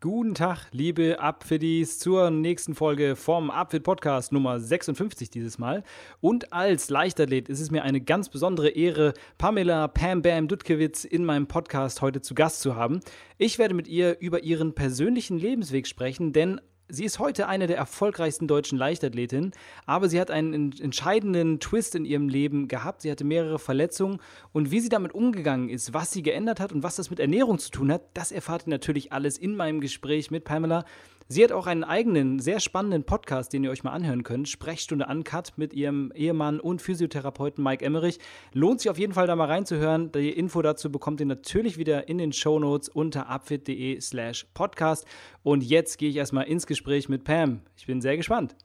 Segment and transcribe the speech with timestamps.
[0.00, 5.82] Guten Tag, liebe Apfidis, zur nächsten Folge vom Apfit Podcast Nummer 56 dieses Mal.
[6.20, 11.24] Und als Leichtathlet ist es mir eine ganz besondere Ehre, Pamela Pam Bam Dudkewitz in
[11.24, 13.00] meinem Podcast heute zu Gast zu haben.
[13.38, 16.60] Ich werde mit ihr über ihren persönlichen Lebensweg sprechen, denn
[16.90, 19.52] Sie ist heute eine der erfolgreichsten deutschen Leichtathletinnen,
[19.84, 23.02] aber sie hat einen entscheidenden Twist in ihrem Leben gehabt.
[23.02, 24.20] Sie hatte mehrere Verletzungen
[24.52, 27.58] und wie sie damit umgegangen ist, was sie geändert hat und was das mit Ernährung
[27.58, 30.86] zu tun hat, das erfahrt ihr natürlich alles in meinem Gespräch mit Pamela.
[31.30, 34.48] Sie hat auch einen eigenen, sehr spannenden Podcast, den ihr euch mal anhören könnt.
[34.48, 38.18] Sprechstunde Uncut mit ihrem Ehemann und Physiotherapeuten Mike Emmerich.
[38.54, 40.10] Lohnt sich auf jeden Fall da mal reinzuhören.
[40.10, 45.04] Die Info dazu bekommt ihr natürlich wieder in den Show Notes unter upfit.de slash podcast.
[45.42, 47.60] Und jetzt gehe ich erstmal ins Gespräch mit Pam.
[47.76, 48.56] Ich bin sehr gespannt.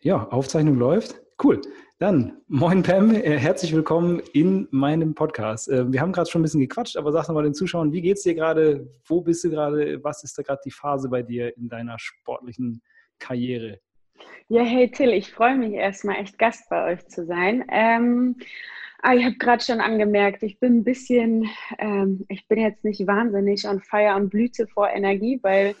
[0.00, 1.20] Ja, Aufzeichnung läuft.
[1.40, 1.60] Cool.
[2.00, 5.68] Dann, moin Pam, äh, herzlich willkommen in meinem Podcast.
[5.68, 8.00] Äh, wir haben gerade schon ein bisschen gequatscht, aber sag doch mal den Zuschauern, wie
[8.00, 8.88] geht's dir gerade?
[9.04, 9.98] Wo bist du gerade?
[10.04, 12.82] Was ist da gerade die Phase bei dir in deiner sportlichen
[13.18, 13.80] Karriere?
[14.46, 17.64] Ja, hey Till, ich freue mich erstmal echt Gast bei euch zu sein.
[17.68, 18.36] Ähm,
[19.02, 23.04] ah, ich habe gerade schon angemerkt, ich bin ein bisschen, ähm, ich bin jetzt nicht
[23.08, 25.74] wahnsinnig on fire und Blüte vor Energie, weil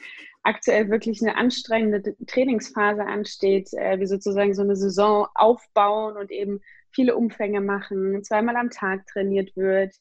[0.48, 6.60] aktuell wirklich eine anstrengende Trainingsphase ansteht, äh, wir sozusagen so eine Saison aufbauen und eben
[6.90, 9.94] viele Umfänge machen, zweimal am Tag trainiert wird.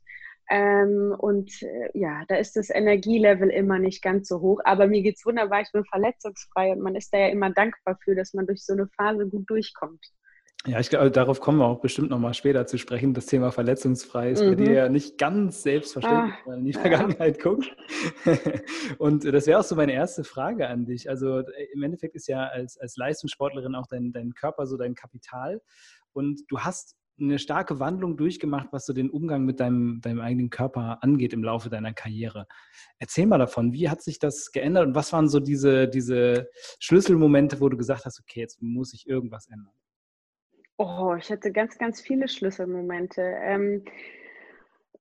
[0.49, 4.61] Ähm, und äh, ja, da ist das Energielevel immer nicht ganz so hoch.
[4.63, 7.99] Aber mir geht es wunderbar, ich bin verletzungsfrei und man ist da ja immer dankbar
[8.01, 10.05] für, dass man durch so eine Phase gut durchkommt.
[10.65, 13.13] Ja, ich glaube, darauf kommen wir auch bestimmt nochmal später zu sprechen.
[13.13, 14.49] Das Thema verletzungsfrei ist mhm.
[14.49, 17.43] bei dir ja nicht ganz selbstverständlich, ah, wenn man in die Vergangenheit ja.
[17.43, 17.75] guckt.
[18.97, 21.09] Und das wäre auch so meine erste Frage an dich.
[21.09, 24.95] Also äh, im Endeffekt ist ja als, als Leistungssportlerin auch dein, dein Körper so dein
[24.95, 25.61] Kapital.
[26.11, 30.49] Und du hast eine starke Wandlung durchgemacht, was so den Umgang mit deinem, deinem eigenen
[30.49, 32.47] Körper angeht im Laufe deiner Karriere.
[32.99, 37.59] Erzähl mal davon, wie hat sich das geändert und was waren so diese, diese Schlüsselmomente,
[37.59, 39.73] wo du gesagt hast, okay, jetzt muss ich irgendwas ändern?
[40.77, 43.21] Oh, ich hatte ganz, ganz viele Schlüsselmomente.
[43.21, 43.83] Ähm,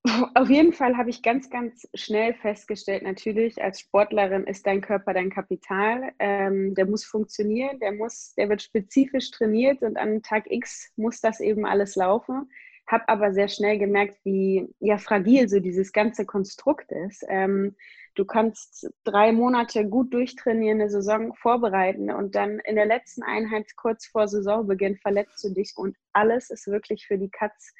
[0.34, 5.12] auf jeden Fall habe ich ganz, ganz schnell festgestellt, natürlich, als Sportlerin ist dein Körper
[5.12, 6.12] dein Kapital.
[6.18, 11.20] Ähm, der muss funktionieren, der, muss, der wird spezifisch trainiert und an Tag X muss
[11.20, 12.50] das eben alles laufen.
[12.86, 17.24] Habe aber sehr schnell gemerkt, wie ja, fragil so dieses ganze Konstrukt ist.
[17.28, 17.74] Ähm,
[18.16, 23.76] Du kannst drei Monate gut durchtrainieren, eine Saison vorbereiten und dann in der letzten Einheit
[23.76, 27.74] kurz vor Saisonbeginn verletzt du dich und alles ist wirklich für die Katz.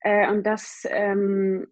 [0.00, 1.68] Äh, und das, ähm,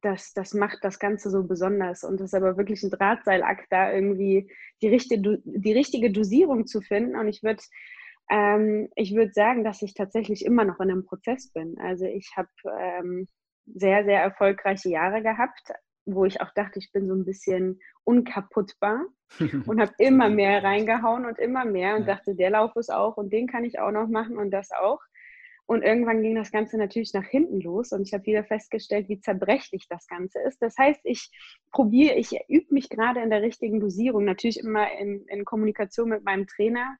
[0.00, 2.04] das, das macht das Ganze so besonders.
[2.04, 4.50] Und es ist aber wirklich ein Drahtseilakt, da irgendwie
[4.80, 7.16] die richtige, die richtige Dosierung zu finden.
[7.16, 7.62] Und ich würde
[8.30, 11.78] ähm, ich würde sagen, dass ich tatsächlich immer noch in einem Prozess bin.
[11.78, 13.26] Also ich habe ähm,
[13.66, 15.72] sehr, sehr erfolgreiche Jahre gehabt,
[16.04, 19.04] wo ich auch dachte, ich bin so ein bisschen unkaputtbar
[19.66, 23.32] und habe immer mehr reingehauen und immer mehr und dachte, der Lauf ist auch und
[23.32, 25.00] den kann ich auch noch machen und das auch.
[25.66, 29.20] Und irgendwann ging das Ganze natürlich nach hinten los und ich habe wieder festgestellt, wie
[29.20, 30.62] zerbrechlich das Ganze ist.
[30.62, 31.30] Das heißt, ich
[31.72, 36.24] probiere, ich übe mich gerade in der richtigen Dosierung, natürlich immer in, in Kommunikation mit
[36.24, 36.96] meinem Trainer.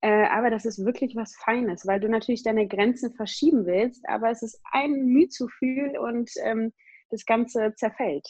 [0.00, 4.30] Äh, aber das ist wirklich was Feines, weil du natürlich deine Grenzen verschieben willst, aber
[4.30, 6.72] es ist ein Mühe zu viel und ähm,
[7.10, 8.26] das Ganze zerfällt.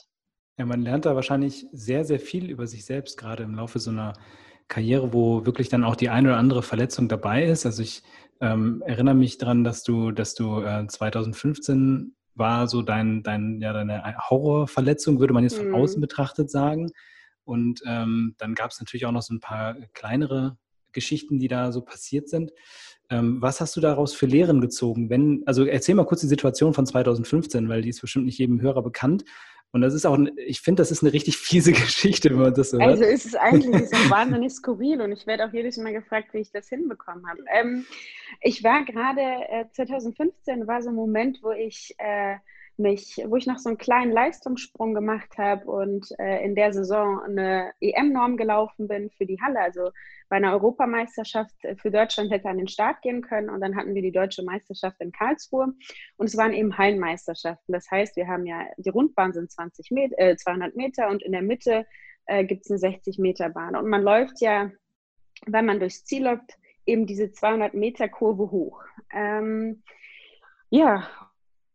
[0.57, 3.91] Ja, man lernt da wahrscheinlich sehr, sehr viel über sich selbst, gerade im Laufe so
[3.91, 4.15] einer
[4.67, 7.67] Karriere, wo wirklich dann auch die eine oder andere Verletzung dabei ist.
[7.67, 8.03] Also ich
[8.41, 13.73] ähm, erinnere mich daran, dass du, dass du äh, 2015 war so dein, dein, ja,
[13.73, 15.75] deine Horrorverletzung, würde man jetzt von mhm.
[15.75, 16.91] außen betrachtet sagen.
[17.45, 20.57] Und ähm, dann gab es natürlich auch noch so ein paar kleinere
[20.93, 22.53] Geschichten, die da so passiert sind.
[23.11, 25.09] Ähm, was hast du daraus für Lehren gezogen?
[25.09, 28.61] Wenn, also erzähl mal kurz die Situation von 2015, weil die ist bestimmt nicht jedem
[28.61, 29.25] Hörer bekannt.
[29.71, 32.71] Und das ist auch, ich finde, das ist eine richtig fiese Geschichte, wenn man das
[32.71, 32.89] so hört.
[32.89, 36.39] Also ist es eigentlich es wahnsinnig skurril und ich werde auch jedes Mal gefragt, wie
[36.39, 37.43] ich das hinbekommen habe.
[37.53, 37.85] Ähm,
[38.41, 42.37] ich war gerade, äh, 2015 war so ein Moment, wo ich äh,
[42.79, 47.21] mich, wo ich noch so einen kleinen Leistungssprung gemacht habe und äh, in der Saison
[47.21, 49.61] eine EM-Norm gelaufen bin für die Halle.
[49.61, 49.91] Also
[50.29, 54.03] bei einer Europameisterschaft für Deutschland hätte an den Start gehen können und dann hatten wir
[54.03, 55.73] die deutsche Meisterschaft in Karlsruhe
[56.17, 57.73] und es waren eben Hallenmeisterschaften.
[57.73, 61.33] Das heißt, wir haben ja, die Rundbahn sind 20 Met äh, 200 Meter und in
[61.33, 61.87] der Mitte
[62.27, 64.71] äh, gibt es eine 60 Meter Bahn und man läuft ja,
[65.47, 68.83] wenn man durchs Ziel läuft, eben diese 200 Meter Kurve hoch.
[69.13, 69.83] Ähm,
[70.71, 71.09] ja,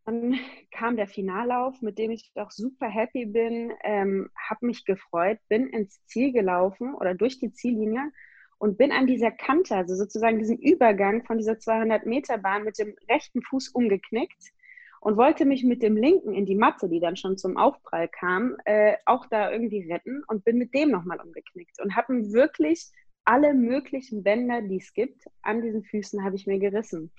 [0.04, 0.38] dann
[0.70, 5.68] kam der Finallauf, mit dem ich auch super happy bin, ähm, habe mich gefreut, bin
[5.68, 8.12] ins Ziel gelaufen oder durch die Ziellinie
[8.58, 12.78] und bin an dieser Kante, also sozusagen diesen Übergang von dieser 200 Meter Bahn mit
[12.78, 14.52] dem rechten Fuß umgeknickt
[15.00, 18.56] und wollte mich mit dem linken in die Matte, die dann schon zum Aufprall kam,
[18.64, 22.90] äh, auch da irgendwie retten und bin mit dem nochmal umgeknickt und habe wirklich
[23.24, 27.10] alle möglichen Bänder, die es gibt, an diesen Füßen habe ich mir gerissen.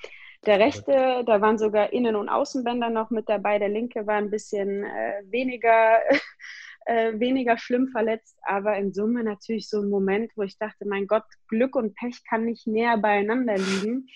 [0.45, 3.57] Der rechte, da waren sogar Innen- und Außenbänder noch mit dabei.
[3.57, 5.99] Der linke war ein bisschen äh, weniger,
[6.85, 11.07] äh, weniger schlimm verletzt, aber in Summe natürlich so ein Moment, wo ich dachte, mein
[11.07, 14.07] Gott, Glück und Pech kann nicht näher beieinander liegen.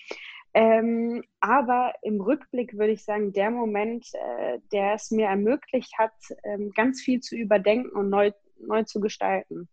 [0.52, 6.12] Ähm, aber im Rückblick würde ich sagen, der Moment, äh, der es mir ermöglicht hat,
[6.44, 9.68] ähm, ganz viel zu überdenken und neu, neu zu gestalten.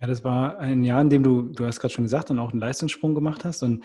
[0.00, 2.52] Ja, das war ein Jahr, in dem du, du hast gerade schon gesagt, und auch
[2.52, 3.62] einen Leistungssprung gemacht hast.
[3.62, 3.84] Und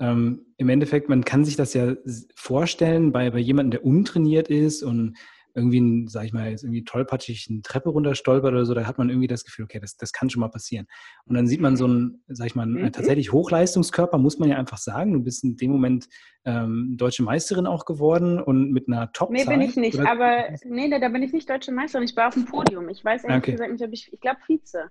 [0.00, 1.94] ähm, im Endeffekt, man kann sich das ja
[2.34, 5.16] vorstellen bei, bei jemandem, der untrainiert ist und
[5.54, 9.08] irgendwie, sag ich mal, jetzt irgendwie tollpatschig eine Treppe runterstolpert oder so, da hat man
[9.08, 10.86] irgendwie das Gefühl, okay, das, das kann schon mal passieren.
[11.26, 12.92] Und dann sieht man so einen, sag ich mal, einen mhm.
[12.92, 15.12] tatsächlich Hochleistungskörper, muss man ja einfach sagen.
[15.12, 16.08] Du bist in dem Moment
[16.44, 20.10] ähm, deutsche Meisterin auch geworden und mit einer top Nee, bin ich nicht, oder?
[20.10, 22.88] aber nee, da bin ich nicht deutsche Meisterin, ich war auf dem Podium.
[22.88, 23.52] Ich weiß ehrlich okay.
[23.52, 24.90] gesagt nicht, ob ich, ich glaube Vize.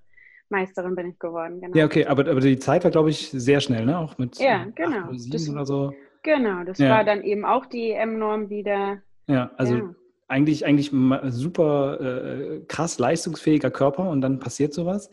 [0.50, 1.62] Meisterin bin ich geworden.
[1.62, 1.78] Genau.
[1.78, 3.98] Ja, okay, aber, aber die Zeit war, glaube ich, sehr schnell, ne?
[3.98, 5.12] Auch mit ja, genau.
[5.12, 5.94] das, oder so.
[6.24, 6.90] Genau, das ja.
[6.90, 9.02] war dann eben auch die EM-Norm wieder.
[9.28, 9.96] Ja, also ja.
[10.28, 10.92] eigentlich, eigentlich
[11.34, 15.10] super äh, krass leistungsfähiger Körper und dann passiert sowas.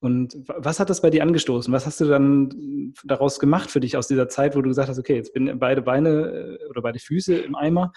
[0.00, 1.72] Und was hat das bei dir angestoßen?
[1.74, 4.98] Was hast du dann daraus gemacht für dich aus dieser Zeit, wo du gesagt hast,
[4.98, 7.92] okay, jetzt bin beide Beine äh, oder beide Füße im Eimer.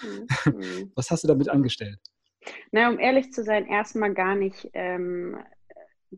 [0.46, 0.92] Mhm.
[0.96, 2.00] Was hast du damit angestellt?
[2.72, 5.38] Na, um ehrlich zu sein, erstmal gar nicht ähm,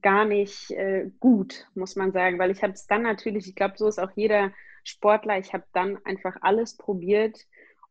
[0.01, 3.75] gar nicht äh, gut, muss man sagen, weil ich habe es dann natürlich, ich glaube,
[3.77, 4.51] so ist auch jeder
[4.83, 7.39] Sportler, ich habe dann einfach alles probiert,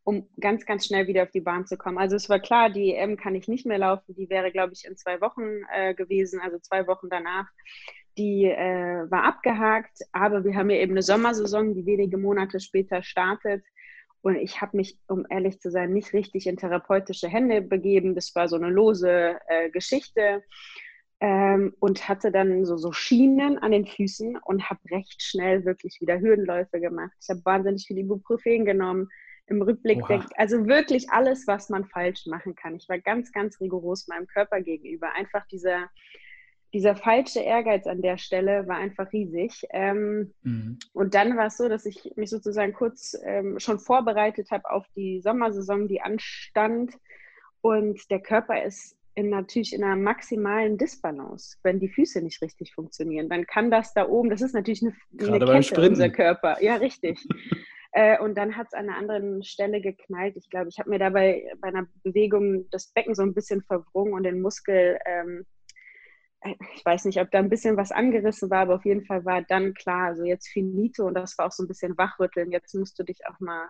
[0.03, 1.97] um ganz, ganz schnell wieder auf die Bahn zu kommen.
[1.97, 4.85] Also es war klar, die EM kann ich nicht mehr laufen, die wäre, glaube ich,
[4.85, 7.47] in zwei Wochen äh, gewesen, also zwei Wochen danach.
[8.17, 13.03] Die äh, war abgehakt, aber wir haben ja eben eine Sommersaison, die wenige Monate später
[13.03, 13.65] startet.
[14.21, 18.15] Und ich habe mich, um ehrlich zu sein, nicht richtig in therapeutische Hände begeben.
[18.15, 20.43] Das war so eine lose äh, Geschichte
[21.25, 25.97] ähm, und hatte dann so, so Schienen an den Füßen und habe recht schnell wirklich
[25.99, 27.13] wieder Hürdenläufe gemacht.
[27.19, 29.09] Ich habe wahnsinnig viel Ibuprofen genommen.
[29.47, 32.75] Im Rückblick, denk, also wirklich alles, was man falsch machen kann.
[32.75, 35.13] Ich war ganz, ganz rigoros meinem Körper gegenüber.
[35.13, 35.89] Einfach dieser,
[36.75, 39.65] dieser falsche Ehrgeiz an der Stelle war einfach riesig.
[39.71, 40.77] Ähm, mhm.
[40.93, 44.85] Und dann war es so, dass ich mich sozusagen kurz ähm, schon vorbereitet habe auf
[44.95, 46.93] die Sommersaison, die anstand.
[47.61, 52.73] Und der Körper ist in, natürlich in einer maximalen Disbalance, wenn die Füße nicht richtig
[52.73, 53.29] funktionieren.
[53.29, 56.61] Dann kann das da oben, das ist natürlich eine, eine Kette, unser Körper.
[56.61, 57.25] Ja, richtig.
[57.93, 60.35] äh, und dann hat es an einer anderen Stelle geknallt.
[60.35, 64.13] Ich glaube, ich habe mir dabei bei einer Bewegung das Becken so ein bisschen verwrungen
[64.13, 65.45] und den Muskel, ähm,
[66.41, 69.23] äh, ich weiß nicht, ob da ein bisschen was angerissen war, aber auf jeden Fall
[69.23, 72.51] war dann klar, also jetzt finito und das war auch so ein bisschen wachrütteln.
[72.51, 73.69] Jetzt musst du dich auch mal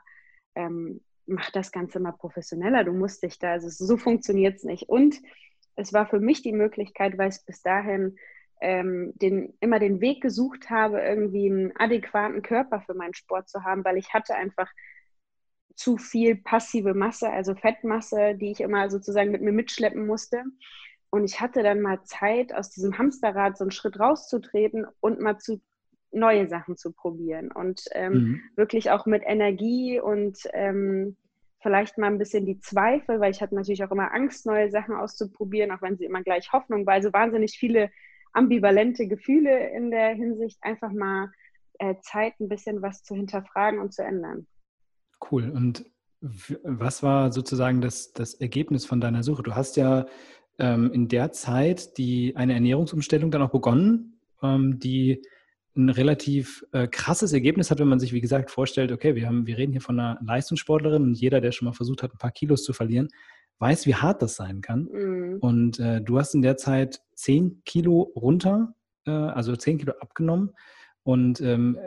[0.56, 4.90] ähm, mach das Ganze mal professioneller, du musst dich da, also so funktioniert es nicht.
[4.90, 5.16] Und
[5.76, 8.18] es war für mich die Möglichkeit, weil ich bis dahin
[8.62, 13.64] ähm, den, immer den Weg gesucht habe, irgendwie einen adäquaten Körper für meinen Sport zu
[13.64, 14.70] haben, weil ich hatte einfach
[15.76, 20.44] zu viel passive Masse, also Fettmasse, die ich immer sozusagen mit mir mitschleppen musste.
[21.10, 25.38] Und ich hatte dann mal Zeit, aus diesem Hamsterrad so einen Schritt rauszutreten und mal
[25.38, 25.62] zu
[26.12, 28.42] neue Sachen zu probieren und ähm, mhm.
[28.56, 31.18] wirklich auch mit Energie und ähm,
[31.62, 34.96] vielleicht mal ein bisschen die Zweifel, weil ich hatte natürlich auch immer Angst, neue Sachen
[34.96, 36.94] auszuprobieren, auch wenn sie immer gleich Hoffnung war.
[36.94, 37.90] Also wahnsinnig viele
[38.34, 41.32] ambivalente Gefühle in der Hinsicht, einfach mal
[41.80, 44.46] äh, Zeit, ein bisschen was zu hinterfragen und zu ändern.
[45.32, 45.50] Cool.
[45.50, 45.86] Und
[46.64, 49.44] was war sozusagen das, das Ergebnis von deiner Suche?
[49.44, 50.06] Du hast ja
[50.60, 55.22] ähm, in der Zeit die, eine Ernährungsumstellung dann auch begonnen, ähm, die
[55.76, 59.46] ein relativ äh, krasses Ergebnis hat, wenn man sich, wie gesagt, vorstellt, okay, wir, haben,
[59.46, 62.32] wir reden hier von einer Leistungssportlerin und jeder, der schon mal versucht hat, ein paar
[62.32, 63.10] Kilos zu verlieren,
[63.60, 64.90] weiß, wie hart das sein kann.
[64.92, 65.38] Mhm.
[65.40, 68.74] Und äh, du hast in der Zeit 10 Kilo runter,
[69.06, 70.52] äh, also 10 Kilo abgenommen.
[71.04, 71.78] Und ähm,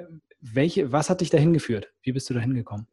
[0.41, 1.93] welche, was hat dich dahin geführt?
[2.03, 2.87] Wie bist du dahin gekommen?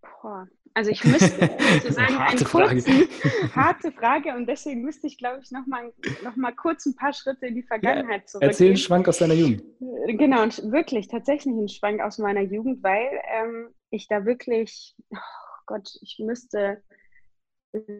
[0.00, 1.50] Boah, Also ich müsste
[1.82, 3.54] sozusagen harte einen kurzen, Frage.
[3.56, 5.90] harte Frage und deswegen müsste ich, glaube ich, nochmal
[6.22, 8.50] noch mal kurz ein paar Schritte in die Vergangenheit ja, zurückgehen.
[8.50, 9.62] Erzähl einen Schwank aus deiner Jugend.
[10.06, 13.08] Äh, genau, und wirklich tatsächlich einen Schwank aus meiner Jugend, weil
[13.40, 16.82] ähm, ich da wirklich, oh Gott, ich müsste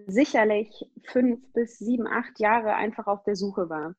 [0.06, 0.68] sicherlich
[1.06, 3.94] fünf bis sieben, acht Jahre einfach auf der Suche war.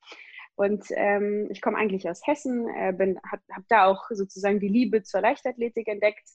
[0.54, 5.02] Und ähm, ich komme eigentlich aus Hessen, äh, habe hab da auch sozusagen die Liebe
[5.02, 6.28] zur Leichtathletik entdeckt.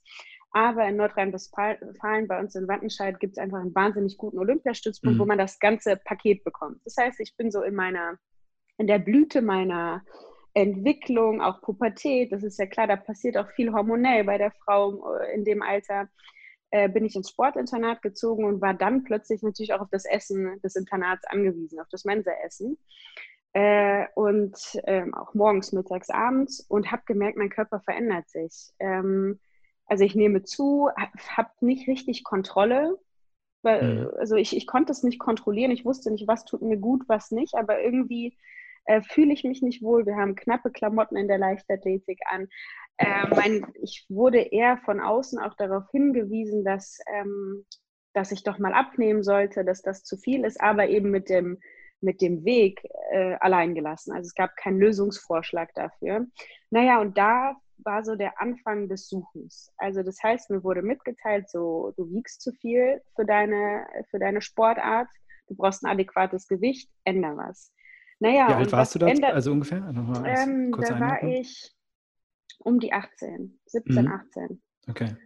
[0.52, 5.20] Aber in Nordrhein-Westfalen, bei uns in Wattenscheid, gibt es einfach einen wahnsinnig guten Olympiastützpunkt, mhm.
[5.20, 6.80] wo man das ganze Paket bekommt.
[6.84, 8.18] Das heißt, ich bin so in meiner,
[8.76, 10.02] in der Blüte meiner
[10.54, 15.16] Entwicklung, auch Pubertät, das ist ja klar, da passiert auch viel hormonell bei der Frau
[15.16, 16.08] äh, in dem Alter
[16.72, 20.58] äh, bin ich ins Sportinternat gezogen und war dann plötzlich natürlich auch auf das Essen
[20.62, 22.78] des Internats angewiesen, auf das Mensaessen.
[23.52, 28.72] Äh, und ähm, auch morgens, mittags, abends und habe gemerkt, mein Körper verändert sich.
[28.78, 29.38] Ähm,
[29.86, 30.88] also ich nehme zu,
[31.36, 32.98] habe nicht richtig Kontrolle.
[33.62, 34.10] Weil, mhm.
[34.18, 35.70] Also ich, ich konnte es nicht kontrollieren.
[35.70, 37.54] Ich wusste nicht, was tut mir gut, was nicht.
[37.54, 38.36] Aber irgendwie
[38.84, 40.06] äh, fühle ich mich nicht wohl.
[40.06, 42.48] Wir haben knappe Klamotten in der Leichtathletik an.
[42.98, 47.64] Äh, mein, ich wurde eher von außen auch darauf hingewiesen, dass, ähm,
[48.12, 51.58] dass ich doch mal abnehmen sollte, dass das zu viel ist, aber eben mit dem,
[52.00, 54.12] mit dem Weg äh, allein gelassen.
[54.12, 56.26] Also es gab keinen Lösungsvorschlag dafür.
[56.70, 59.72] Naja, und da war so der Anfang des Suchens.
[59.76, 64.40] Also das heißt, mir wurde mitgeteilt, so du wiegst zu viel für deine, für deine
[64.40, 65.08] Sportart,
[65.48, 67.72] du brauchst ein adäquates Gewicht, änder was.
[68.20, 69.06] Naja, Wie alt warst du da?
[69.06, 69.78] Also ungefähr?
[69.78, 71.74] Ähm, da war ich
[72.60, 74.12] um die 18, 17, mhm.
[74.12, 74.62] 18.
[74.88, 75.16] Okay.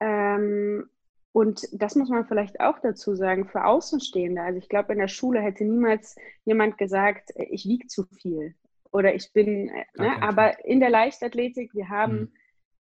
[0.00, 0.88] Ähm,
[1.32, 4.40] und das muss man vielleicht auch dazu sagen, für Außenstehende.
[4.40, 8.54] Also ich glaube, in der Schule hätte niemals jemand gesagt, äh, ich wiege zu viel
[8.96, 10.22] oder ich bin, äh, ne?
[10.22, 12.32] aber in der Leichtathletik, wir haben, mhm.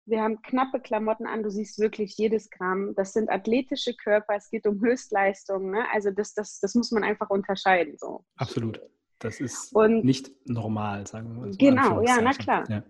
[0.06, 2.94] wir haben knappe Klamotten an, du siehst wirklich jedes Gramm.
[2.96, 5.72] Das sind athletische Körper, es geht um Höchstleistungen.
[5.72, 5.86] Ne?
[5.92, 7.96] Also das, das, das muss man einfach unterscheiden.
[7.98, 8.24] So.
[8.38, 8.80] Absolut.
[9.18, 11.52] Das ist und, nicht normal, sagen wir mal.
[11.58, 12.70] Genau, ja, na klar.
[12.70, 12.84] Ja.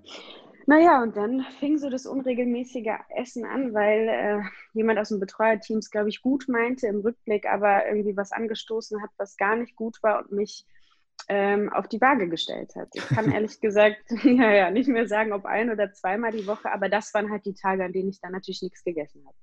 [0.66, 4.42] Naja, und dann fing so das unregelmäßige Essen an, weil äh,
[4.74, 9.12] jemand aus dem Betreuerteams, glaube ich, gut meinte im Rückblick, aber irgendwie was angestoßen hat,
[9.18, 10.66] was gar nicht gut war und mich
[11.30, 12.90] ähm, auf die Waage gestellt hat.
[12.94, 16.72] Ich kann ehrlich gesagt, ja, ja, nicht mehr sagen, ob ein oder zweimal die Woche,
[16.72, 19.36] aber das waren halt die Tage, an denen ich dann natürlich nichts gegessen habe.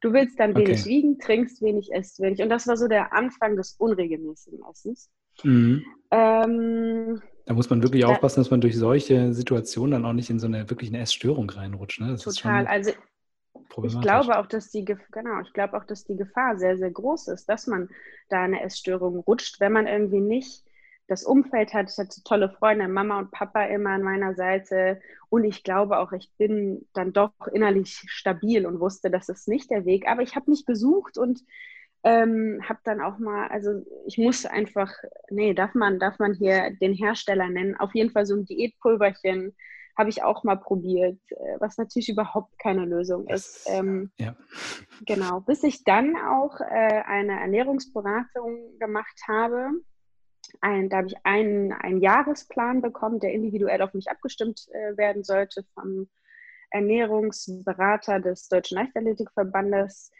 [0.00, 0.90] Du willst dann wenig okay.
[0.90, 2.42] wiegen, trinkst wenig, isst wenig.
[2.42, 5.10] Und das war so der Anfang des unregelmäßigen Essens.
[5.42, 5.84] Mhm.
[6.10, 10.30] Ähm, da muss man wirklich da, aufpassen, dass man durch solche Situationen dann auch nicht
[10.30, 12.00] in so eine wirklich eine Essstörung reinrutscht.
[12.00, 12.16] Ne?
[12.16, 12.66] total.
[12.66, 12.92] also
[13.84, 17.28] ich glaube auch, dass die genau, ich glaube auch, dass die Gefahr sehr, sehr groß
[17.28, 17.88] ist, dass man
[18.28, 20.64] da eine Essstörung rutscht, wenn man irgendwie nicht
[21.08, 21.90] das Umfeld hat.
[21.90, 25.00] Ich hatte tolle Freunde, Mama und Papa immer an meiner Seite.
[25.28, 29.70] Und ich glaube auch, ich bin dann doch innerlich stabil und wusste, das ist nicht
[29.70, 30.08] der Weg.
[30.08, 31.40] Aber ich habe mich gesucht und
[32.04, 34.92] ähm, habe dann auch mal, also ich muss einfach,
[35.30, 39.54] nee, darf man, darf man hier den Hersteller nennen, auf jeden Fall so ein Diätpulverchen
[39.96, 43.68] habe ich auch mal probiert, äh, was natürlich überhaupt keine Lösung ist.
[43.68, 44.34] Ähm, ja.
[45.04, 49.70] Genau, bis ich dann auch äh, eine Ernährungsberatung gemacht habe.
[50.60, 55.24] Ein, da habe ich einen, einen Jahresplan bekommen, der individuell auf mich abgestimmt äh, werden
[55.24, 56.08] sollte vom
[56.70, 60.10] Ernährungsberater des Deutschen Leichtathletikverbandes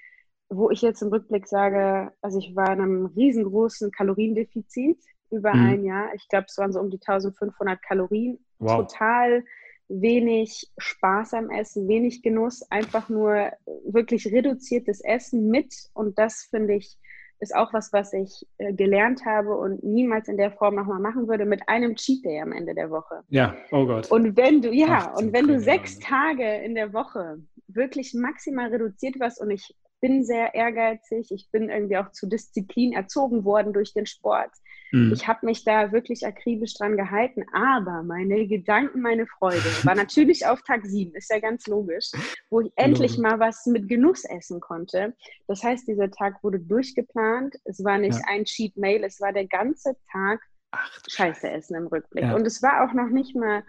[0.55, 4.99] wo ich jetzt im Rückblick sage, also ich war in einem riesengroßen Kaloriendefizit
[5.31, 5.67] über mhm.
[5.67, 6.15] ein Jahr.
[6.15, 8.39] Ich glaube, es waren so um die 1500 Kalorien.
[8.59, 8.87] Wow.
[8.87, 9.45] Total
[9.89, 13.51] wenig Spaß am Essen, wenig Genuss, einfach nur
[13.85, 15.75] wirklich reduziertes Essen mit.
[15.95, 16.99] Und das finde ich
[17.43, 21.27] ist auch was, was ich äh, gelernt habe und niemals in der Form nochmal machen
[21.29, 23.23] würde, mit einem Cheat Day am Ende der Woche.
[23.29, 24.11] Ja, oh Gott.
[24.11, 29.19] Und wenn du, ja, und wenn du sechs Tage in der Woche wirklich maximal reduziert
[29.19, 31.31] warst und ich bin sehr ehrgeizig.
[31.31, 34.51] Ich bin irgendwie auch zu Disziplin erzogen worden durch den Sport.
[34.93, 35.13] Mhm.
[35.13, 37.45] Ich habe mich da wirklich akribisch dran gehalten.
[37.53, 42.13] Aber meine Gedanken, meine Freude war natürlich auf Tag sieben, ist ja ganz logisch,
[42.51, 45.15] wo ich endlich mal was mit Genuss essen konnte.
[45.49, 47.57] Das heißt, dieser Tag wurde durchgeplant.
[47.65, 48.25] Es war nicht ja.
[48.29, 52.25] ein Cheat Mail, es war der ganze Tag Ach, Scheiße essen im Rückblick.
[52.25, 52.35] Ja.
[52.35, 53.65] Und es war auch noch nicht mal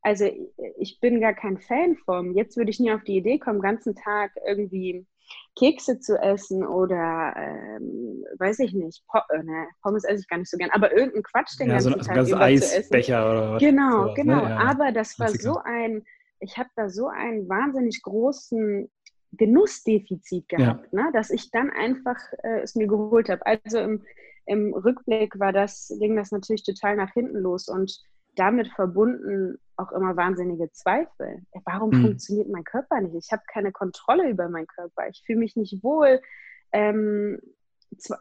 [0.00, 0.30] also
[0.78, 2.32] ich bin gar kein Fan vom.
[2.32, 5.04] Jetzt würde ich nie auf die Idee kommen, den ganzen Tag irgendwie
[5.58, 10.38] Kekse zu essen oder ähm, weiß ich nicht, po äh, ne, Pommes esse ich gar
[10.38, 12.94] nicht so gern, aber irgendeinen Quatsch den ja, ganzen so, Tag so über Eisbecher zu
[12.96, 13.12] essen.
[13.14, 14.14] Oder was genau, sowas, ne?
[14.14, 14.44] genau.
[14.44, 14.50] Ne?
[14.50, 16.04] Ja, aber das war so ein,
[16.40, 18.90] ich habe da so einen wahnsinnig großen
[19.32, 21.02] Genussdefizit gehabt, ja.
[21.02, 23.44] ne, dass ich dann einfach äh, es mir geholt habe.
[23.44, 24.04] Also im,
[24.46, 28.00] im Rückblick war das, ging das natürlich total nach hinten los und
[28.36, 31.42] damit verbunden auch immer wahnsinnige Zweifel.
[31.64, 32.02] Warum mhm.
[32.02, 33.14] funktioniert mein Körper nicht?
[33.14, 35.08] Ich habe keine Kontrolle über meinen Körper.
[35.08, 36.20] Ich fühle mich nicht wohl.
[36.72, 37.40] ähm,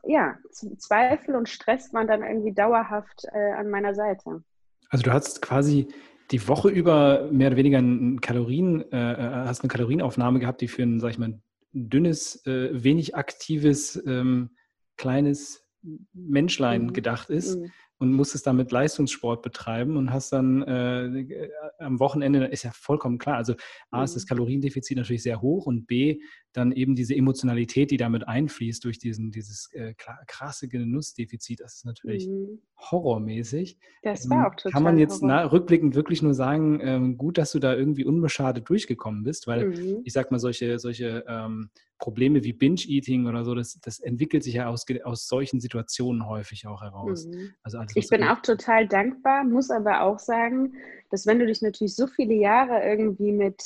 [0.04, 0.38] ja,
[0.78, 4.44] Zweifel und Stress waren dann irgendwie dauerhaft äh, an meiner Seite.
[4.90, 5.90] Also du hast quasi
[6.32, 10.70] die Woche über mehr oder weniger ein Kalorien, äh, äh, hast eine Kalorienaufnahme gehabt, die
[10.70, 11.42] für ein, sag ich mal,
[11.74, 14.52] dünnes, äh, wenig aktives, ähm,
[14.96, 15.68] kleines
[16.14, 16.94] Menschlein mhm.
[16.94, 17.60] gedacht ist.
[17.60, 21.50] Mhm und musstest damit Leistungssport betreiben und hast dann äh,
[21.80, 23.56] am Wochenende, ist ja vollkommen klar, also
[23.92, 24.27] A ist das mhm.
[24.27, 26.20] Kaloriendefizit natürlich sehr hoch und B
[26.54, 29.94] dann eben diese Emotionalität, die damit einfließt durch diesen, dieses äh,
[30.27, 32.62] krasse Genussdefizit, das ist natürlich mhm.
[32.77, 33.77] horrormäßig.
[34.04, 37.38] Das war ähm, auch total Kann man jetzt na, rückblickend wirklich nur sagen, ähm, gut,
[37.38, 40.01] dass du da irgendwie unbeschadet durchgekommen bist, weil mhm.
[40.04, 44.56] ich sag mal, solche, solche ähm, Probleme wie Binge-Eating oder so, das, das entwickelt sich
[44.56, 47.25] ja aus, aus solchen Situationen häufig auch heraus.
[47.25, 47.54] Mhm.
[47.63, 50.74] Also alles, ich bin auch total dankbar, muss aber auch sagen,
[51.10, 53.63] dass wenn du dich natürlich so viele Jahre irgendwie mit,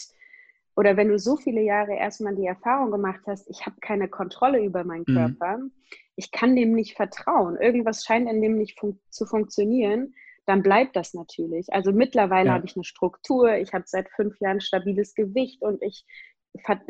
[0.75, 4.63] oder wenn du so viele Jahre erstmal die Erfahrung gemacht hast, ich habe keine Kontrolle
[4.63, 5.15] über meinen mhm.
[5.15, 5.71] Körper, mhm.
[6.15, 10.13] ich kann dem nicht vertrauen, irgendwas scheint in dem nicht fun zu funktionieren,
[10.45, 11.71] dann bleibt das natürlich.
[11.71, 12.53] Also mittlerweile ja.
[12.53, 16.05] habe ich eine Struktur, ich habe seit fünf Jahren stabiles Gewicht und ich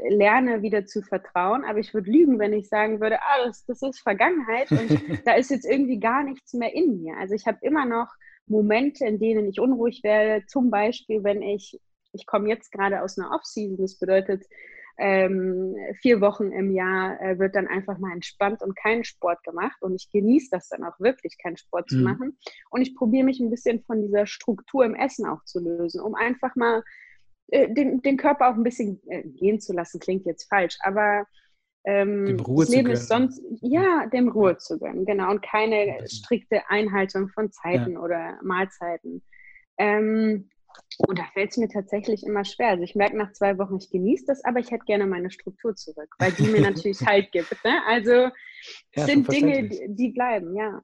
[0.10, 3.82] lerne wieder zu vertrauen, aber ich würde lügen, wenn ich sagen würde, ah, das, das
[3.82, 4.90] ist Vergangenheit und
[5.26, 7.16] da ist jetzt irgendwie gar nichts mehr in mir.
[7.18, 8.08] Also ich habe immer noch
[8.48, 11.80] Momente, in denen ich unruhig werde, zum Beispiel, wenn ich,
[12.12, 14.46] ich komme jetzt gerade aus einer Off-Season, das bedeutet,
[14.98, 19.82] ähm, vier Wochen im Jahr äh, wird dann einfach mal entspannt und keinen Sport gemacht.
[19.82, 21.96] Und ich genieße das dann auch wirklich, keinen Sport mhm.
[21.96, 22.38] zu machen.
[22.70, 26.14] Und ich probiere mich ein bisschen von dieser Struktur im Essen auch zu lösen, um
[26.14, 26.84] einfach mal
[27.48, 31.26] äh, den, den Körper auch ein bisschen äh, gehen zu lassen, klingt jetzt falsch, aber
[31.84, 36.08] ähm, dem Ruhe das Leben ist sonst, ja, dem Ruhe zu gönnen, genau, und keine
[36.08, 38.00] strikte Einhaltung von Zeiten ja.
[38.00, 39.24] oder Mahlzeiten.
[39.78, 40.50] Ähm,
[41.00, 42.70] und da fällt es mir tatsächlich immer schwer.
[42.70, 45.76] Also ich merke nach zwei Wochen, ich genieße das, aber ich hätte gerne meine Struktur
[45.76, 47.52] zurück, weil die mir natürlich Halt gibt.
[47.64, 47.82] Ne?
[47.88, 48.12] Also
[48.96, 50.82] ja, sind Dinge, die, die bleiben, ja.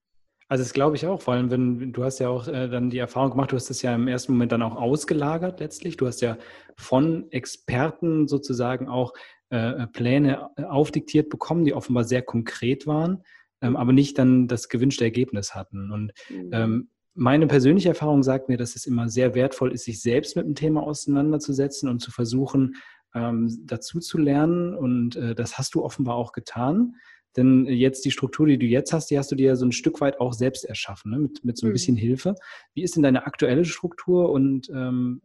[0.49, 2.99] Also das glaube ich auch, vor allem wenn du hast ja auch äh, dann die
[2.99, 5.97] Erfahrung gemacht, du hast das ja im ersten Moment dann auch ausgelagert letztlich.
[5.97, 6.37] Du hast ja
[6.77, 9.13] von Experten sozusagen auch
[9.49, 13.23] äh, Pläne äh, aufdiktiert bekommen, die offenbar sehr konkret waren,
[13.61, 15.91] ähm, aber nicht dann das gewünschte Ergebnis hatten.
[15.91, 16.49] Und mhm.
[16.53, 20.45] ähm, meine persönliche Erfahrung sagt mir, dass es immer sehr wertvoll ist, sich selbst mit
[20.45, 22.75] dem Thema auseinanderzusetzen und zu versuchen,
[23.15, 24.75] ähm, dazu zu lernen.
[24.75, 26.95] Und äh, das hast du offenbar auch getan.
[27.37, 29.71] Denn jetzt die Struktur, die du jetzt hast, die hast du dir ja so ein
[29.71, 31.19] Stück weit auch selbst erschaffen, ne?
[31.19, 31.73] mit, mit so ein mhm.
[31.73, 32.35] bisschen Hilfe.
[32.73, 35.21] Wie ist denn deine aktuelle Struktur und ähm,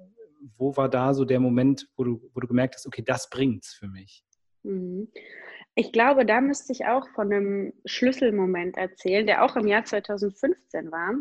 [0.58, 3.74] wo war da so der Moment, wo du, wo du gemerkt hast, okay, das bringt's
[3.74, 4.24] für mich?
[4.62, 5.08] Mhm.
[5.74, 10.92] Ich glaube, da müsste ich auch von einem Schlüsselmoment erzählen, der auch im Jahr 2015
[10.92, 11.14] war.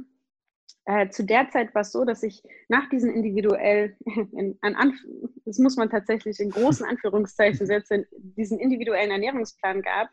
[0.86, 4.98] Äh, zu der Zeit war es so, dass ich nach diesen individuell, in, an,
[5.46, 10.10] das muss man tatsächlich in großen Anführungszeichen setzen, diesen individuellen Ernährungsplan gab,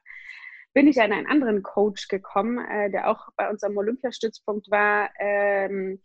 [0.78, 6.00] bin ich an einen anderen Coach gekommen, äh, der auch bei unserem Olympiastützpunkt war, ähm,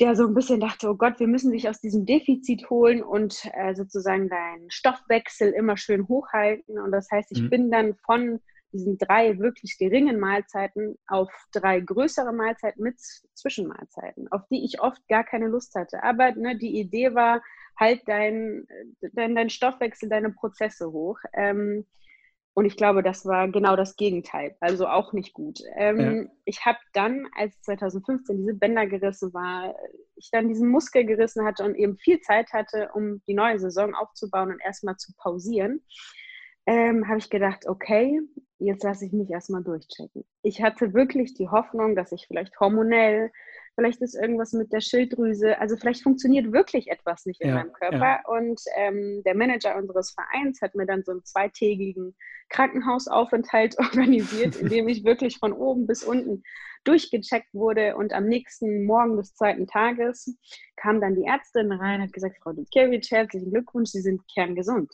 [0.00, 3.48] der so ein bisschen dachte, oh Gott, wir müssen dich aus diesem Defizit holen und
[3.54, 6.80] äh, sozusagen deinen Stoffwechsel immer schön hochhalten.
[6.80, 7.50] Und das heißt, ich mhm.
[7.50, 8.40] bin dann von
[8.72, 12.98] diesen drei wirklich geringen Mahlzeiten auf drei größere Mahlzeiten mit
[13.34, 16.02] Zwischenmahlzeiten, auf die ich oft gar keine Lust hatte.
[16.02, 17.40] Aber ne, die Idee war,
[17.78, 18.66] halt dein,
[19.12, 21.20] dein, dein Stoffwechsel, deine Prozesse hoch.
[21.34, 21.86] Ähm,
[22.56, 25.60] und ich glaube, das war genau das Gegenteil, also auch nicht gut.
[25.76, 26.32] Ähm, ja.
[26.46, 29.74] Ich habe dann, als 2015 diese Bänder gerissen war,
[30.14, 33.94] ich dann diesen Muskel gerissen hatte und eben viel Zeit hatte, um die neue Saison
[33.94, 35.84] aufzubauen und erstmal zu pausieren,
[36.64, 38.22] ähm, habe ich gedacht, okay,
[38.58, 40.24] jetzt lasse ich mich erstmal durchchecken.
[40.40, 43.32] Ich hatte wirklich die Hoffnung, dass ich vielleicht hormonell
[43.76, 47.72] vielleicht ist irgendwas mit der Schilddrüse, also vielleicht funktioniert wirklich etwas nicht in ja, meinem
[47.72, 47.98] Körper.
[47.98, 48.22] Ja.
[48.26, 52.16] Und ähm, der Manager unseres Vereins hat mir dann so einen zweitägigen
[52.48, 56.42] Krankenhausaufenthalt organisiert, in dem ich wirklich von oben bis unten
[56.84, 57.96] durchgecheckt wurde.
[57.96, 60.36] Und am nächsten Morgen des zweiten Tages
[60.76, 64.90] kam dann die Ärztin rein und hat gesagt, Frau Dudkiewicz, herzlichen Glückwunsch, Sie sind kerngesund.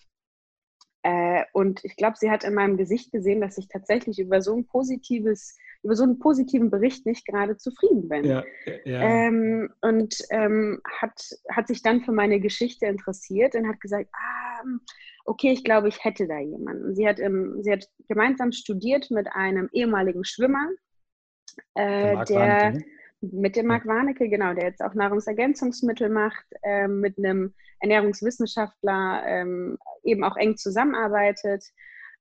[1.02, 4.54] Äh, und ich glaube, sie hat in meinem Gesicht gesehen, dass ich tatsächlich über so
[4.54, 8.24] ein positives, über so einen positiven Bericht nicht gerade zufrieden bin.
[8.24, 8.44] Ja,
[8.84, 9.00] ja.
[9.02, 14.64] Ähm, und ähm, hat, hat sich dann für meine Geschichte interessiert und hat gesagt, ah,
[15.24, 16.94] okay, ich glaube, ich hätte da jemanden.
[16.94, 20.68] Sie hat, ähm, sie hat gemeinsam studiert mit einem ehemaligen Schwimmer,
[21.74, 22.82] äh, der, der
[23.20, 29.78] mit dem Marc Warnecke, genau, der jetzt auch Nahrungsergänzungsmittel macht, äh, mit einem Ernährungswissenschaftler ähm,
[30.02, 31.64] eben auch eng zusammenarbeitet.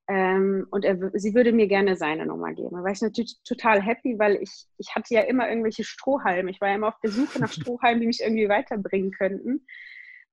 [0.07, 2.75] Ähm, und er, sie würde mir gerne seine Nummer geben.
[2.75, 6.51] Da war ich natürlich total happy, weil ich, ich hatte ja immer irgendwelche Strohhalme.
[6.51, 9.65] Ich war ja immer auf der Suche nach Strohhalmen, die mich irgendwie weiterbringen könnten.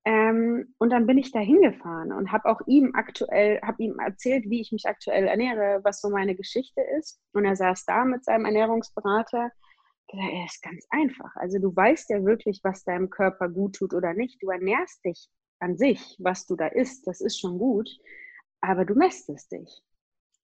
[0.05, 4.49] Ähm, und dann bin ich da hingefahren und habe auch ihm aktuell, habe ihm erzählt,
[4.49, 7.21] wie ich mich aktuell ernähre, was so meine Geschichte ist.
[7.33, 9.51] Und er saß da mit seinem Ernährungsberater.
[10.11, 11.37] Er ist ganz einfach.
[11.37, 14.43] Also du weißt ja wirklich, was deinem Körper gut tut oder nicht.
[14.43, 15.29] Du ernährst dich
[15.61, 17.91] an sich, was du da isst, das ist schon gut,
[18.61, 19.83] aber du mästest dich.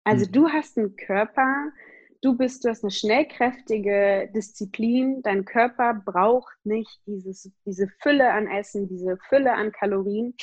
[0.05, 0.33] Also mhm.
[0.33, 1.73] du hast einen Körper,
[2.21, 5.23] du bist, du hast eine schnellkräftige Disziplin.
[5.23, 10.35] Dein Körper braucht nicht dieses, diese Fülle an Essen, diese Fülle an Kalorien.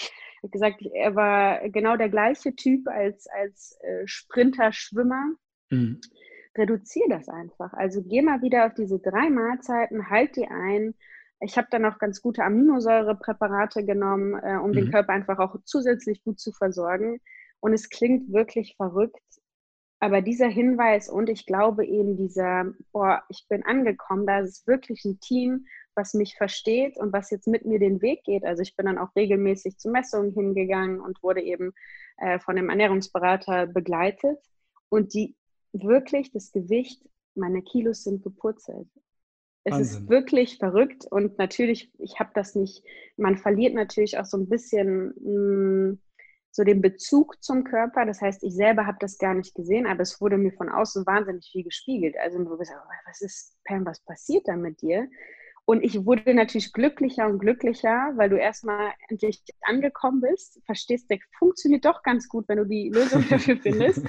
[0.41, 5.33] Er hat gesagt, er war genau der gleiche Typ als, als äh, Sprinter, Schwimmer.
[5.69, 6.01] Mhm.
[6.57, 7.73] Reduziere das einfach.
[7.73, 10.95] Also geh mal wieder auf diese drei Mahlzeiten, halt die ein.
[11.39, 14.73] Ich habe dann auch ganz gute Aminosäurepräparate genommen, äh, um mhm.
[14.73, 17.19] den Körper einfach auch zusätzlich gut zu versorgen.
[17.61, 19.21] Und es klingt wirklich verrückt,
[19.99, 25.05] aber dieser Hinweis und ich glaube eben dieser, boah, ich bin angekommen, da ist wirklich
[25.05, 28.43] ein Team, was mich versteht und was jetzt mit mir den Weg geht.
[28.43, 31.73] Also ich bin dann auch regelmäßig zu Messungen hingegangen und wurde eben
[32.17, 34.39] äh, von dem Ernährungsberater begleitet.
[34.89, 35.35] Und die
[35.71, 38.87] wirklich das Gewicht, meine Kilos sind gepurzelt.
[39.63, 40.01] Es Wahnsinn.
[40.01, 42.83] ist wirklich verrückt und natürlich, ich habe das nicht,
[43.17, 45.99] man verliert natürlich auch so ein bisschen mh, hm,
[46.51, 48.05] so den Bezug zum Körper.
[48.05, 51.05] Das heißt, ich selber habe das gar nicht gesehen, aber es wurde mir von außen
[51.05, 52.15] wahnsinnig viel gespiegelt.
[52.21, 52.73] Also du bist,
[53.05, 55.07] was ist, Pam, was passiert da mit dir?
[55.65, 61.19] Und ich wurde natürlich glücklicher und glücklicher, weil du erstmal endlich angekommen bist, verstehst, der
[61.37, 64.05] funktioniert doch ganz gut, wenn du die Lösung dafür findest.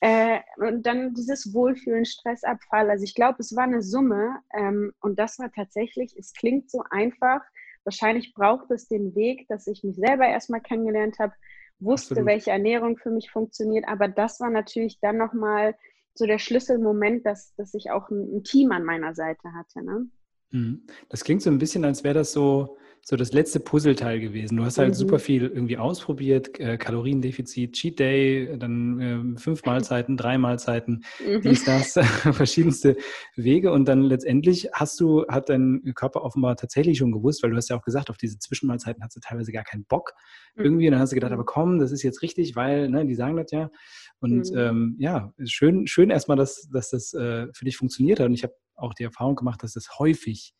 [0.00, 2.90] äh, und dann dieses Wohlfühlen, Stressabfall.
[2.90, 6.82] Also ich glaube, es war eine Summe ähm, und das war tatsächlich, es klingt so
[6.90, 7.42] einfach.
[7.84, 11.34] Wahrscheinlich braucht es den Weg, dass ich mich selber erstmal kennengelernt habe,
[11.78, 12.26] wusste, Absolut.
[12.26, 13.86] welche Ernährung für mich funktioniert.
[13.88, 15.74] Aber das war natürlich dann nochmal
[16.14, 19.84] so der Schlüsselmoment, dass, dass ich auch ein, ein Team an meiner Seite hatte.
[19.84, 20.06] Ne?
[20.50, 20.86] Mhm.
[21.08, 24.56] Das klingt so ein bisschen, als wäre das so, so das letzte Puzzleteil gewesen.
[24.56, 24.94] Du hast halt mhm.
[24.94, 29.00] super viel irgendwie ausprobiert, äh, Kaloriendefizit, Cheat Day, dann
[29.36, 31.40] äh, fünf Mahlzeiten, drei Mahlzeiten, mhm.
[31.42, 31.92] dies, das,
[32.32, 32.96] verschiedenste
[33.36, 37.56] Wege und dann letztendlich hast du, hat dein Körper offenbar tatsächlich schon gewusst, weil du
[37.56, 40.12] hast ja auch gesagt, auf diese Zwischenmahlzeiten hast du teilweise gar keinen Bock
[40.56, 40.64] mhm.
[40.64, 43.14] irgendwie und dann hast du gedacht, aber komm, das ist jetzt richtig, weil, ne, die
[43.14, 43.70] sagen das ja
[44.18, 44.58] und mhm.
[44.58, 48.42] ähm, ja, schön, schön erstmal, dass, dass das äh, für dich funktioniert hat und ich
[48.42, 50.54] habe auch die Erfahrung gemacht, dass das häufig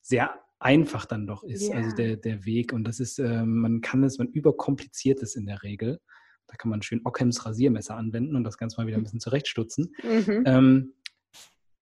[0.00, 1.78] sehr einfach dann doch ist, yeah.
[1.78, 2.72] also der, der Weg.
[2.72, 6.00] Und das ist, äh, man kann es, man überkompliziert es in der Regel.
[6.46, 9.94] Da kann man schön Ockhams Rasiermesser anwenden und das Ganze mal wieder ein bisschen zurechtstutzen.
[10.02, 10.42] Mhm.
[10.46, 10.92] Ähm,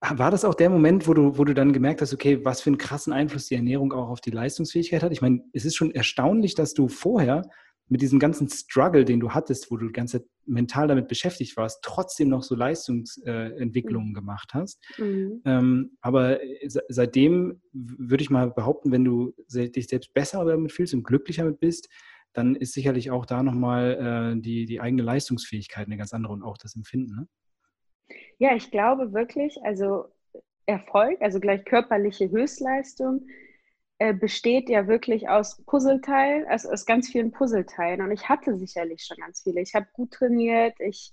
[0.00, 2.70] war das auch der Moment, wo du, wo du dann gemerkt hast, okay, was für
[2.70, 5.12] einen krassen Einfluss die Ernährung auch auf die Leistungsfähigkeit hat?
[5.12, 7.42] Ich meine, es ist schon erstaunlich, dass du vorher
[7.88, 11.56] mit diesem ganzen Struggle, den du hattest, wo du die ganze Zeit mental damit beschäftigt
[11.56, 14.84] warst, trotzdem noch so Leistungsentwicklungen äh, gemacht hast.
[14.98, 15.42] Mhm.
[15.44, 16.38] Ähm, aber
[16.88, 21.60] seitdem würde ich mal behaupten, wenn du dich selbst besser damit fühlst und glücklicher damit
[21.60, 21.88] bist,
[22.32, 26.42] dann ist sicherlich auch da nochmal äh, die, die eigene Leistungsfähigkeit eine ganz andere und
[26.42, 27.14] auch das Empfinden.
[27.14, 27.28] Ne?
[28.38, 30.06] Ja, ich glaube wirklich, also
[30.66, 33.26] Erfolg, also gleich körperliche Höchstleistung,
[33.98, 38.02] äh, besteht ja wirklich aus Puzzleteilen, also aus ganz vielen Puzzleteilen.
[38.02, 39.60] Und ich hatte sicherlich schon ganz viele.
[39.60, 41.12] Ich habe gut trainiert, ich,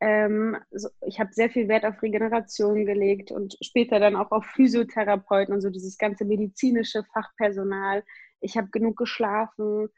[0.00, 4.44] ähm, so, ich habe sehr viel Wert auf Regeneration gelegt und später dann auch auf
[4.46, 8.04] Physiotherapeuten und so dieses ganze medizinische Fachpersonal.
[8.40, 9.88] Ich habe genug geschlafen.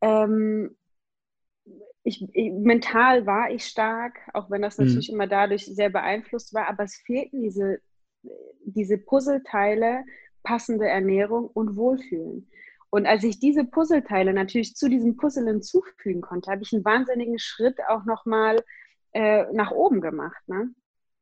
[0.00, 0.76] Ähm,
[2.04, 4.86] ich, ich, mental war ich stark, auch wenn das mhm.
[4.86, 5.14] natürlich mhm.
[5.14, 7.80] immer dadurch sehr beeinflusst war, aber es fehlten diese,
[8.64, 10.04] diese Puzzleteile,
[10.44, 12.48] passende Ernährung und Wohlfühlen.
[12.90, 17.40] Und als ich diese Puzzleteile natürlich zu diesem Puzzle hinzufügen konnte, habe ich einen wahnsinnigen
[17.40, 18.62] Schritt auch nochmal
[19.12, 20.40] äh, nach oben gemacht.
[20.46, 20.70] Ne?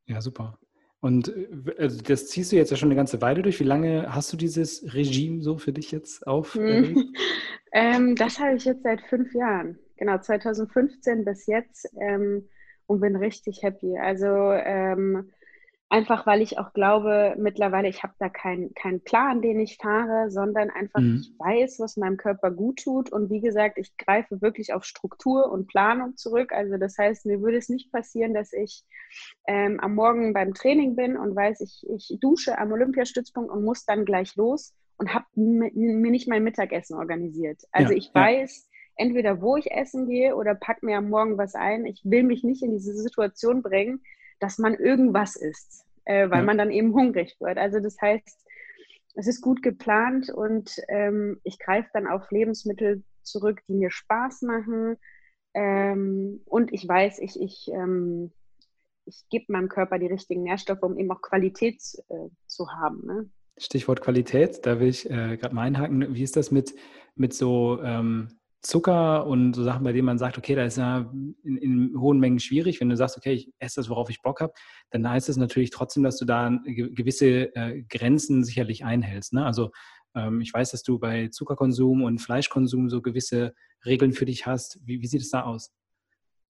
[0.04, 0.58] Ja, super.
[1.00, 3.58] Und äh, also das ziehst du jetzt ja schon eine ganze Weile durch.
[3.58, 6.54] Wie lange hast du dieses Regime so für dich jetzt auf?
[6.54, 7.14] Hm.
[7.72, 9.78] ähm, das habe ich jetzt seit fünf Jahren.
[9.96, 12.48] Genau, 2015 bis jetzt ähm,
[12.86, 13.98] und bin richtig happy.
[13.98, 15.30] Also ähm,
[15.92, 20.30] Einfach weil ich auch glaube, mittlerweile, ich habe da keinen kein Plan, den ich fahre,
[20.30, 21.20] sondern einfach, mhm.
[21.20, 23.12] ich weiß, was meinem Körper gut tut.
[23.12, 26.50] Und wie gesagt, ich greife wirklich auf Struktur und Planung zurück.
[26.54, 28.84] Also das heißt, mir würde es nicht passieren, dass ich
[29.46, 33.84] ähm, am Morgen beim Training bin und weiß, ich, ich dusche am Olympiastützpunkt und muss
[33.84, 37.64] dann gleich los und habe mir nicht mein Mittagessen organisiert.
[37.70, 41.54] Also ja, ich weiß, entweder wo ich essen gehe oder pack mir am Morgen was
[41.54, 41.84] ein.
[41.84, 44.00] Ich will mich nicht in diese Situation bringen,
[44.42, 46.44] dass man irgendwas isst, äh, weil ja.
[46.44, 47.58] man dann eben hungrig wird.
[47.58, 48.44] Also das heißt,
[49.14, 54.42] es ist gut geplant und ähm, ich greife dann auf Lebensmittel zurück, die mir Spaß
[54.42, 54.96] machen.
[55.54, 58.32] Ähm, und ich weiß, ich, ich, ähm,
[59.04, 63.06] ich gebe meinem Körper die richtigen Nährstoffe, um eben auch Qualität äh, zu haben.
[63.06, 63.30] Ne?
[63.58, 66.14] Stichwort Qualität, da will ich äh, gerade mal einhaken.
[66.14, 66.74] Wie ist das mit
[67.14, 71.10] mit so ähm, Zucker und so Sachen, bei denen man sagt, okay, da ist ja
[71.42, 72.80] in, in, hohen Mengen schwierig.
[72.80, 74.52] Wenn du sagst, okay, ich esse das, worauf ich Bock habe,
[74.90, 79.32] dann heißt es natürlich trotzdem, dass du da gewisse äh, Grenzen sicherlich einhältst.
[79.32, 79.44] Ne?
[79.44, 79.72] Also
[80.14, 84.78] ähm, ich weiß, dass du bei Zuckerkonsum und Fleischkonsum so gewisse Regeln für dich hast.
[84.84, 85.72] Wie, wie sieht es da aus?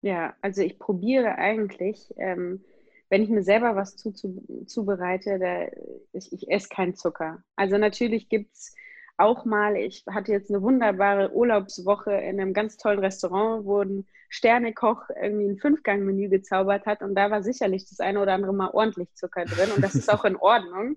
[0.00, 2.64] Ja, also ich probiere eigentlich, ähm,
[3.10, 5.66] wenn ich mir selber was zu, zu, zubereite, da,
[6.12, 7.42] ich, ich esse keinen Zucker.
[7.56, 8.74] Also natürlich gibt es
[9.18, 14.06] auch mal, ich hatte jetzt eine wunderbare Urlaubswoche in einem ganz tollen Restaurant, wo ein
[14.28, 18.70] Sternekoch irgendwie ein Fünfgang-Menü gezaubert hat und da war sicherlich das eine oder andere mal
[18.70, 20.96] ordentlich Zucker drin und das ist auch in Ordnung.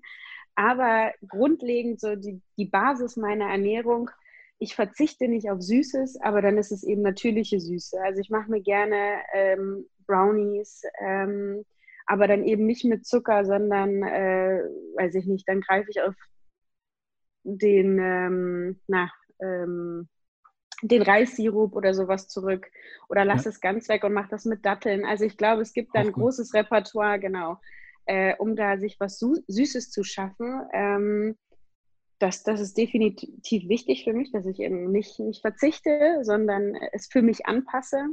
[0.54, 4.10] Aber grundlegend so die, die Basis meiner Ernährung,
[4.58, 8.00] ich verzichte nicht auf Süßes, aber dann ist es eben natürliche Süße.
[8.00, 11.64] Also ich mache mir gerne ähm, Brownies, ähm,
[12.06, 14.60] aber dann eben nicht mit Zucker, sondern, äh,
[14.94, 16.14] weiß ich nicht, dann greife ich auf
[17.44, 20.08] den, ähm, na, ähm,
[20.82, 22.66] den Reissirup oder sowas zurück
[23.08, 23.50] oder lass ja.
[23.50, 25.04] es ganz weg und mach das mit Datteln.
[25.04, 27.58] Also ich glaube, es gibt da ein großes Repertoire, genau,
[28.06, 30.62] äh, um da sich was Süßes zu schaffen.
[30.72, 31.36] Ähm,
[32.18, 37.06] das, das ist definitiv wichtig für mich, dass ich eben nicht, nicht verzichte, sondern es
[37.08, 38.06] für mich anpasse.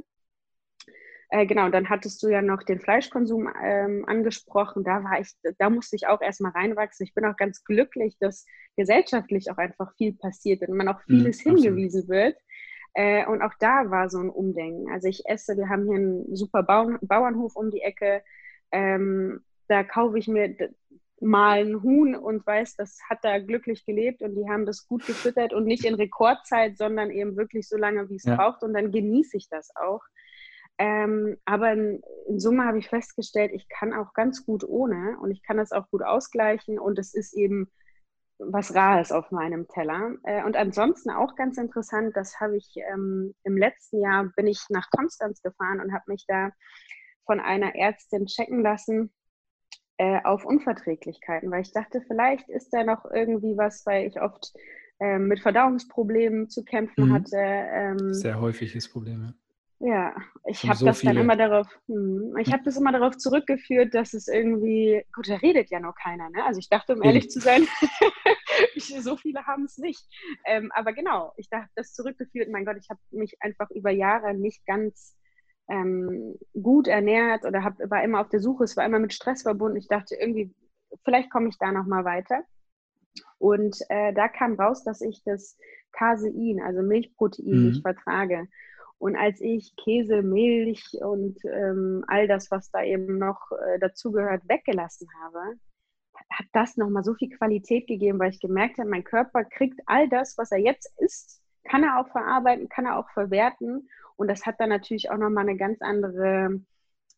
[1.32, 4.84] Äh, genau, dann hattest du ja noch den Fleischkonsum ähm, angesprochen.
[4.84, 7.06] Da war ich, da musste ich auch erstmal reinwachsen.
[7.06, 11.20] Ich bin auch ganz glücklich, dass gesellschaftlich auch einfach viel passiert und man auch mhm,
[11.20, 12.36] vieles mhm, hingewiesen wird.
[12.96, 14.92] Äh, und auch da war so ein Umdenken.
[14.92, 18.24] Also ich esse, wir haben hier einen super Bau Bauernhof um die Ecke.
[18.72, 20.56] Ähm, da kaufe ich mir
[21.22, 25.06] mal ein Huhn und weiß, das hat da glücklich gelebt und die haben das gut
[25.06, 28.36] gefüttert und nicht in Rekordzeit, sondern eben wirklich so lange, wie es ja.
[28.36, 30.02] braucht und dann genieße ich das auch.
[30.80, 35.30] Ähm, aber in, in, Summe habe ich festgestellt, ich kann auch ganz gut ohne und
[35.30, 37.70] ich kann das auch gut ausgleichen und es ist eben
[38.38, 40.16] was Rares auf meinem Teller.
[40.24, 44.64] Äh, und ansonsten auch ganz interessant, das habe ich ähm, im letzten Jahr, bin ich
[44.70, 46.52] nach Konstanz gefahren und habe mich da
[47.26, 49.12] von einer Ärztin checken lassen
[49.98, 54.54] äh, auf Unverträglichkeiten, weil ich dachte, vielleicht ist da noch irgendwie was, weil ich oft
[55.02, 57.14] äh, mit Verdauungsproblemen zu kämpfen mhm.
[57.14, 57.38] hatte.
[57.38, 59.34] Ähm, Sehr häufiges Problem, ja.
[59.82, 60.14] Ja,
[60.46, 61.14] ich habe so das viele.
[61.14, 65.36] dann immer darauf, hm, ich habe das immer darauf zurückgeführt, dass es irgendwie, gut, da
[65.36, 66.44] redet ja noch keiner, ne?
[66.44, 67.66] Also ich dachte, um ehrlich zu sein,
[69.00, 70.06] so viele haben es nicht.
[70.46, 74.34] Ähm, aber genau, ich dachte das zurückgeführt, mein Gott, ich habe mich einfach über Jahre
[74.34, 75.16] nicht ganz
[75.70, 79.44] ähm, gut ernährt oder hab, war immer auf der Suche, es war immer mit Stress
[79.44, 79.78] verbunden.
[79.78, 80.54] Ich dachte irgendwie,
[81.06, 82.44] vielleicht komme ich da nochmal weiter.
[83.38, 85.58] Und äh, da kam raus, dass ich das
[85.94, 87.68] Casein, also Milchprotein, mhm.
[87.70, 88.48] nicht vertrage.
[89.00, 94.44] Und als ich Käse, Milch und ähm, all das, was da eben noch äh, dazugehört,
[94.48, 95.58] weggelassen habe,
[96.30, 100.10] hat das nochmal so viel Qualität gegeben, weil ich gemerkt habe, mein Körper kriegt all
[100.10, 103.90] das, was er jetzt isst, kann er auch verarbeiten, kann er auch verwerten.
[104.18, 106.62] Und das hat dann natürlich auch nochmal eine ganz andere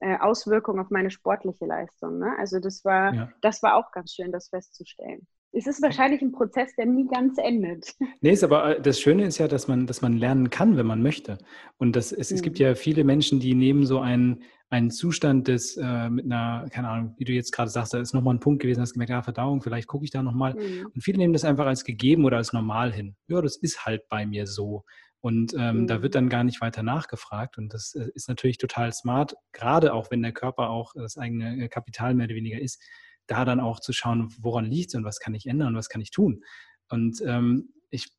[0.02, 2.20] äh, Auswirkung auf meine sportliche Leistung.
[2.20, 2.36] Ne?
[2.38, 3.32] Also das war, ja.
[3.42, 7.38] das war auch ganz schön, das festzustellen es ist wahrscheinlich ein Prozess, der nie ganz
[7.38, 7.94] endet.
[8.22, 10.86] Nee, ist aber äh, das Schöne ist ja, dass man, dass man lernen kann, wenn
[10.86, 11.38] man möchte.
[11.78, 12.36] Und das, es, mhm.
[12.36, 12.66] es gibt mhm.
[12.66, 17.16] ja viele Menschen, die nehmen so einen, einen Zustand des, äh, mit einer, keine Ahnung,
[17.18, 19.62] wie du jetzt gerade sagst, da ist nochmal ein Punkt gewesen, hast gemerkt, ja, Verdauung,
[19.62, 20.54] vielleicht gucke ich da nochmal.
[20.54, 20.88] Mhm.
[20.94, 23.16] Und viele nehmen das einfach als gegeben oder als normal hin.
[23.28, 24.86] Ja, das ist halt bei mir so.
[25.20, 25.88] Und ähm, mhm.
[25.88, 26.16] da wird mhm.
[26.16, 27.58] dann gar nicht weiter nachgefragt.
[27.58, 31.68] Und das äh, ist natürlich total smart, gerade auch wenn der Körper auch das eigene
[31.68, 32.82] Kapital mehr oder weniger ist
[33.28, 35.90] da dann auch zu schauen, woran liegt es und was kann ich ändern und was
[35.90, 36.44] kann ich tun.
[36.90, 38.10] Und ähm, ich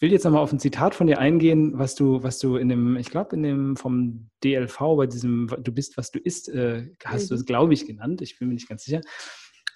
[0.00, 2.96] will jetzt nochmal auf ein Zitat von dir eingehen, was du, was du in dem,
[2.96, 7.24] ich glaube, in dem vom DLV bei diesem Du bist, was du isst, äh, hast
[7.24, 7.28] mhm.
[7.28, 8.22] du es, glaube ich, genannt.
[8.22, 9.00] Ich bin mir nicht ganz sicher.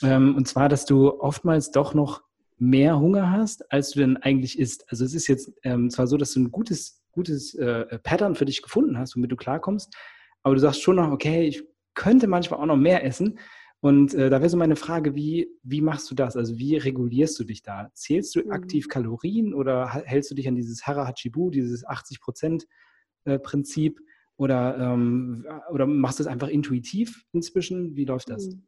[0.03, 2.23] Ähm, und zwar, dass du oftmals doch noch
[2.59, 4.85] mehr Hunger hast, als du denn eigentlich isst.
[4.91, 8.45] Also es ist jetzt ähm, zwar so, dass du ein gutes, gutes äh, Pattern für
[8.45, 9.95] dich gefunden hast, womit du klarkommst,
[10.43, 11.63] aber du sagst schon noch, okay, ich
[11.95, 13.39] könnte manchmal auch noch mehr essen.
[13.81, 16.37] Und äh, da wäre so meine Frage, wie, wie machst du das?
[16.37, 17.91] Also wie regulierst du dich da?
[17.95, 18.53] Zählst du mhm.
[18.53, 23.99] aktiv Kalorien oder hältst du dich an dieses Hara Hachibu, dieses 80-Prozent-Prinzip?
[23.99, 24.03] Äh,
[24.37, 27.97] oder, ähm, oder machst du es einfach intuitiv inzwischen?
[27.97, 28.49] Wie läuft das?
[28.49, 28.67] Mhm.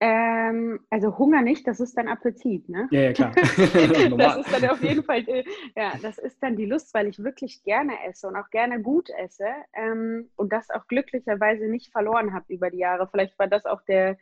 [0.00, 2.86] Ähm, also Hunger nicht, das ist dann Appetit, ne?
[2.92, 3.32] Ja, ja, klar.
[4.16, 5.44] das ist dann auf jeden Fall, äh,
[5.76, 9.10] ja, das ist dann die Lust, weil ich wirklich gerne esse und auch gerne gut
[9.10, 13.08] esse ähm, und das auch glücklicherweise nicht verloren habe über die Jahre.
[13.10, 14.18] Vielleicht war das auch der,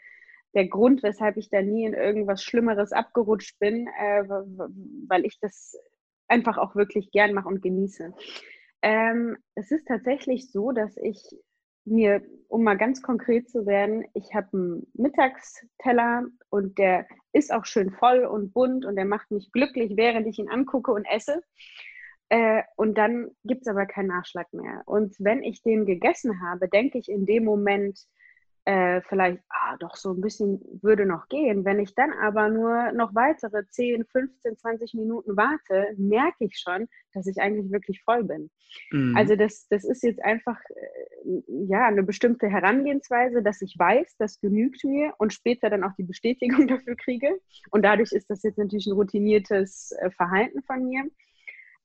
[0.55, 4.25] der Grund, weshalb ich da nie in irgendwas Schlimmeres abgerutscht bin, äh,
[5.09, 5.79] weil ich das
[6.27, 8.15] einfach auch wirklich gern mache und genieße.
[8.81, 11.19] Ähm, es ist tatsächlich so, dass ich
[11.87, 17.65] mir, um mal ganz konkret zu werden, ich habe einen Mittagsteller und der ist auch
[17.65, 21.43] schön voll und bunt und der macht mich glücklich, während ich ihn angucke und esse.
[22.29, 24.83] Äh, und dann gibt es aber keinen Nachschlag mehr.
[24.87, 28.01] Und wenn ich den gegessen habe, denke ich in dem Moment,
[28.67, 31.65] äh, vielleicht, ah, doch so ein bisschen würde noch gehen.
[31.65, 36.89] Wenn ich dann aber nur noch weitere 10, 15, 20 Minuten warte, merke ich schon,
[37.13, 38.51] dass ich eigentlich wirklich voll bin.
[38.91, 39.17] Mhm.
[39.17, 44.41] Also das, das ist jetzt einfach äh, ja eine bestimmte Herangehensweise, dass ich weiß, das
[44.41, 47.39] genügt mir und später dann auch die Bestätigung dafür kriege.
[47.71, 51.05] Und dadurch ist das jetzt natürlich ein routiniertes äh, Verhalten von mir.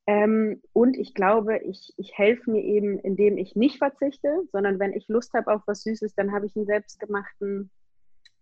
[0.07, 4.93] Ähm, und ich glaube, ich, ich helfe mir eben, indem ich nicht verzichte, sondern wenn
[4.93, 7.69] ich Lust habe auf was Süßes, dann habe ich einen selbstgemachten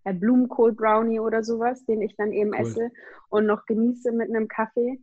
[0.05, 2.61] äh, Blumenkohl-Brownie oder sowas, den ich dann eben cool.
[2.61, 2.91] esse
[3.29, 4.99] und noch genieße mit einem Kaffee.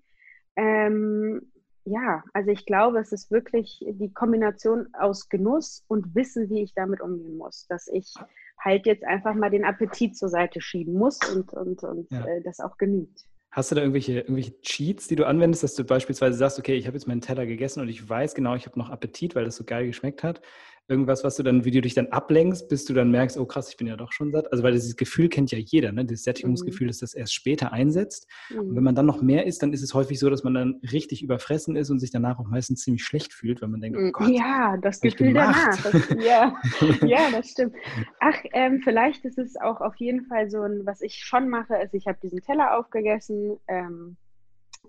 [0.57, 1.53] Ähm,
[1.85, 6.75] ja, also ich glaube, es ist wirklich die Kombination aus Genuss und Wissen, wie ich
[6.75, 8.12] damit umgehen muss, dass ich
[8.59, 12.27] halt jetzt einfach mal den Appetit zur Seite schieben muss und, und, und ja.
[12.27, 13.27] äh, das auch genügt.
[13.57, 16.87] Hast du da irgendwelche, irgendwelche Cheats, die du anwendest, dass du beispielsweise sagst, okay, ich
[16.87, 19.57] habe jetzt meinen Teller gegessen und ich weiß genau, ich habe noch Appetit, weil das
[19.57, 20.42] so geil geschmeckt hat?
[20.88, 23.68] Irgendwas, was du dann, wie du dich dann ablenkst, bis du dann merkst, oh krass,
[23.68, 24.51] ich bin ja doch schon satt.
[24.53, 26.05] Also weil dieses Gefühl kennt ja jeder, ne?
[26.05, 26.90] Das Sättigungsgefühl, mhm.
[26.90, 28.29] dass das erst später einsetzt.
[28.51, 28.59] Mhm.
[28.61, 30.81] Und wenn man dann noch mehr isst, dann ist es häufig so, dass man dann
[30.92, 34.03] richtig überfressen ist und sich danach auch meistens ziemlich schlecht fühlt, weil man denkt, oh
[34.03, 34.12] mhm.
[34.12, 34.29] Gott.
[34.29, 35.83] Ja, das Gefühl danach.
[35.83, 36.57] Das, ja.
[37.07, 37.75] ja, das stimmt.
[38.20, 41.77] Ach, ähm, vielleicht ist es auch auf jeden Fall so ein, was ich schon mache,
[41.77, 44.16] ist, ich habe diesen Teller aufgegessen, ähm,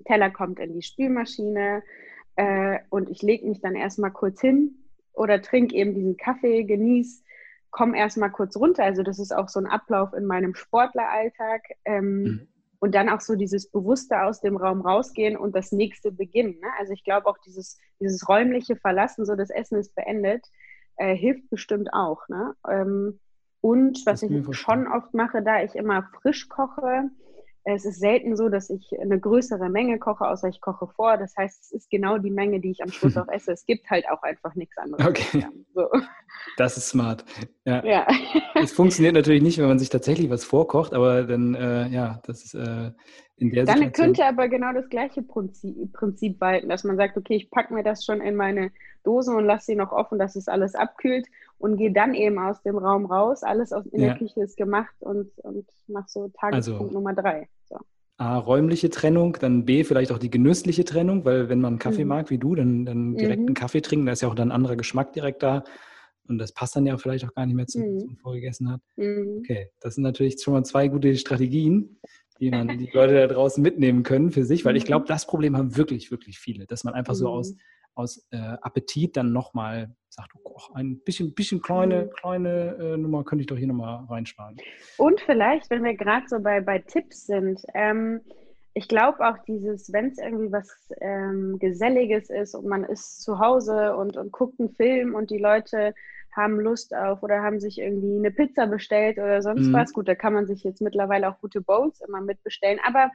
[0.05, 1.81] Teller kommt in die Spülmaschine
[2.35, 4.75] äh, und ich lege mich dann erstmal kurz hin,
[5.17, 7.23] oder trink eben diesen Kaffee, genieß,
[7.71, 8.83] komm erstmal kurz runter.
[8.83, 11.63] Also das ist auch so ein Ablauf in meinem Sportleralltag.
[11.85, 12.47] Ähm, mhm.
[12.79, 16.59] Und dann auch so dieses Bewusste aus dem Raum rausgehen und das nächste beginnen.
[16.61, 16.67] Ne?
[16.77, 20.45] Also ich glaube auch dieses, dieses räumliche Verlassen, so das Essen ist beendet,
[20.97, 22.27] äh, hilft bestimmt auch.
[22.29, 22.53] Ne?
[22.69, 23.19] Ähm,
[23.61, 27.09] und was ich schon oft mache, da ich immer frisch koche,
[27.75, 31.17] es ist selten so, dass ich eine größere Menge koche, außer ich koche vor.
[31.17, 33.51] Das heißt, es ist genau die Menge, die ich am Schluss auch esse.
[33.51, 35.05] Es gibt halt auch einfach nichts anderes.
[35.05, 35.45] Okay.
[35.73, 35.89] So.
[36.55, 37.25] Das ist smart.
[37.65, 37.83] Ja.
[37.83, 38.07] ja.
[38.55, 42.45] Es funktioniert natürlich nicht, wenn man sich tatsächlich was vorkocht, aber dann, äh, ja, das
[42.45, 42.91] ist äh,
[43.37, 47.17] in der Dann Situation könnte aber genau das gleiche Prinzip, Prinzip walten, dass man sagt,
[47.17, 48.71] okay, ich packe mir das schon in meine
[49.03, 51.27] Dose und lasse sie noch offen, dass es alles abkühlt
[51.59, 53.43] und gehe dann eben aus dem Raum raus.
[53.43, 54.07] Alles aus, in ja.
[54.07, 57.47] der Küche ist gemacht und, und mache so Tagespunkt also, Nummer drei.
[57.69, 57.77] So.
[58.17, 62.03] A, räumliche Trennung, dann B, vielleicht auch die genüssliche Trennung, weil wenn man einen Kaffee
[62.03, 62.09] mhm.
[62.09, 63.47] mag wie du, dann, dann direkt mhm.
[63.47, 65.63] einen Kaffee trinken, da ist ja auch dann ein anderer Geschmack direkt da.
[66.27, 67.95] Und das passt dann ja vielleicht auch gar nicht mehr zu, mhm.
[67.97, 68.81] was man vorgegessen hat.
[68.95, 69.37] Mhm.
[69.39, 71.99] Okay, das sind natürlich schon mal zwei gute Strategien,
[72.39, 75.07] die man die Leute da draußen mitnehmen können für sich, weil ich glaube, mhm.
[75.07, 77.59] das Problem haben wirklich, wirklich viele, dass man einfach so aus, mhm.
[77.95, 82.09] aus äh, Appetit dann nochmal sagt, oh, ein bisschen, bisschen kleine, mhm.
[82.11, 84.57] kleine äh, Nummer könnte ich doch hier nochmal reinsparen.
[84.97, 88.21] Und vielleicht, wenn wir gerade so bei, bei Tipps sind, ähm,
[88.77, 90.69] ich glaube auch dieses, wenn es irgendwie was
[91.01, 95.39] ähm, Geselliges ist und man ist zu Hause und, und guckt einen Film und die
[95.39, 95.95] Leute
[96.35, 99.73] haben Lust auf oder haben sich irgendwie eine Pizza bestellt oder sonst mhm.
[99.73, 99.93] was.
[99.93, 102.79] Gut, da kann man sich jetzt mittlerweile auch gute Bowls immer mitbestellen.
[102.85, 103.09] Aber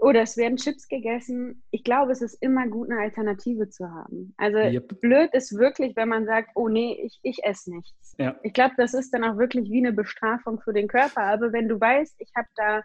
[0.00, 1.62] oder es werden Chips gegessen.
[1.70, 4.32] Ich glaube, es ist immer gut, eine Alternative zu haben.
[4.38, 5.00] Also yep.
[5.02, 8.14] blöd ist wirklich, wenn man sagt, oh nee, ich, ich esse nichts.
[8.16, 8.36] Ja.
[8.42, 11.24] Ich glaube, das ist dann auch wirklich wie eine Bestrafung für den Körper.
[11.24, 12.82] Aber wenn du weißt, ich habe da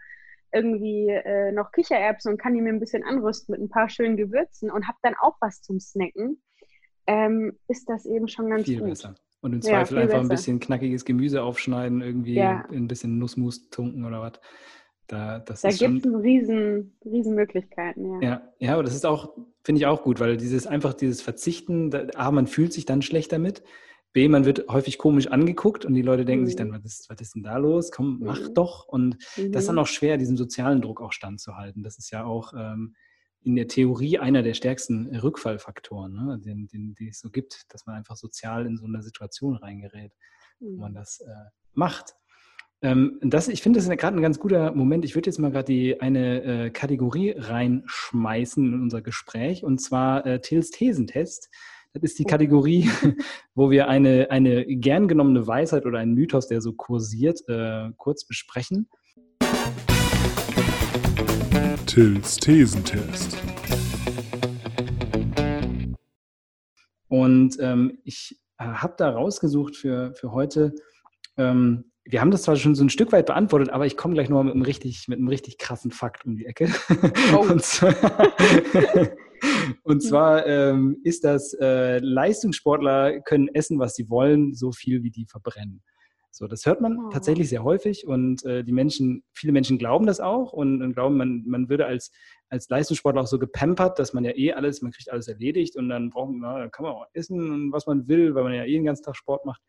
[0.53, 4.17] irgendwie äh, noch Kichererbsen und kann die mir ein bisschen anrüsten mit ein paar schönen
[4.17, 6.41] Gewürzen und habe dann auch was zum Snacken,
[7.05, 8.89] ähm, ist das eben schon ganz Viel gut.
[8.89, 9.15] Besser.
[9.41, 10.25] Und im Zweifel ja, einfach besser.
[10.25, 12.65] ein bisschen knackiges Gemüse aufschneiden, irgendwie ja.
[12.71, 14.33] ein bisschen Nussmus tunken oder was.
[15.07, 18.29] Da, da gibt es riesen, riesen Möglichkeiten, ja.
[18.29, 18.41] ja.
[18.59, 22.07] Ja, aber das ist auch, finde ich auch gut, weil dieses einfach dieses Verzichten, da,
[22.15, 23.63] A, man fühlt sich dann schlecht damit.
[24.13, 26.47] B, man wird häufig komisch angeguckt und die Leute denken mhm.
[26.47, 27.91] sich dann, was ist, was ist denn da los?
[27.91, 28.53] Komm, mach mhm.
[28.53, 28.87] doch.
[28.87, 29.51] Und mhm.
[29.51, 29.81] das ist dann mhm.
[29.81, 31.83] auch schwer, diesem sozialen Druck auch standzuhalten.
[31.83, 32.95] Das ist ja auch ähm,
[33.43, 37.85] in der Theorie einer der stärksten Rückfallfaktoren, ne, den, den, die es so gibt, dass
[37.85, 40.13] man einfach sozial in so eine Situation reingerät,
[40.59, 40.95] wo man mhm.
[40.95, 42.15] das äh, macht.
[42.81, 45.03] Ähm, das, ich finde, das ist gerade ein ganz guter Moment.
[45.05, 50.25] Ich würde jetzt mal gerade die eine äh, Kategorie reinschmeißen in unser Gespräch und zwar
[50.25, 51.49] äh, Tills Thesentest.
[51.99, 52.25] Das ist die.
[52.25, 52.91] Kategorie,
[53.55, 58.23] wo wir eine, eine gern genommene Weisheit oder einen Mythos, der so kursiert, äh, kurz
[58.23, 58.87] besprechen.
[61.87, 63.37] Tills Thesentest.
[67.07, 70.75] Und ähm, ich äh, habe da rausgesucht für, für heute
[71.37, 74.29] ähm, wir haben das zwar schon so ein Stück weit beantwortet, aber ich komme gleich
[74.29, 76.69] noch mit einem richtig, mit einem richtig krassen Fakt um die Ecke.
[77.33, 77.41] Oh.
[77.49, 77.93] Und zwar,
[79.83, 85.11] und zwar ähm, ist das, äh, Leistungssportler können essen, was sie wollen, so viel wie
[85.11, 85.83] die verbrennen.
[86.31, 87.09] So, das hört man oh.
[87.09, 91.17] tatsächlich sehr häufig und äh, die Menschen, viele Menschen glauben das auch und, und, glauben,
[91.17, 92.11] man, man würde als,
[92.49, 95.89] als Leistungssportler auch so gepampert, dass man ja eh alles, man kriegt alles erledigt und
[95.89, 98.73] dann braucht man, dann kann man auch essen, was man will, weil man ja eh
[98.73, 99.61] den ganzen Tag Sport macht.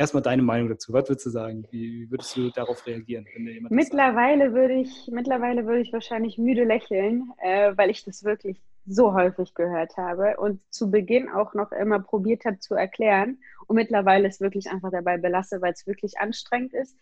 [0.00, 0.94] Erstmal deine Meinung dazu.
[0.94, 1.66] Was würdest du sagen?
[1.70, 6.38] Wie würdest du darauf reagieren, wenn dir jemand mittlerweile würde ich Mittlerweile würde ich wahrscheinlich
[6.38, 11.52] müde lächeln, äh, weil ich das wirklich so häufig gehört habe und zu Beginn auch
[11.52, 15.86] noch immer probiert habe zu erklären und mittlerweile es wirklich einfach dabei belasse, weil es
[15.86, 16.96] wirklich anstrengend ist,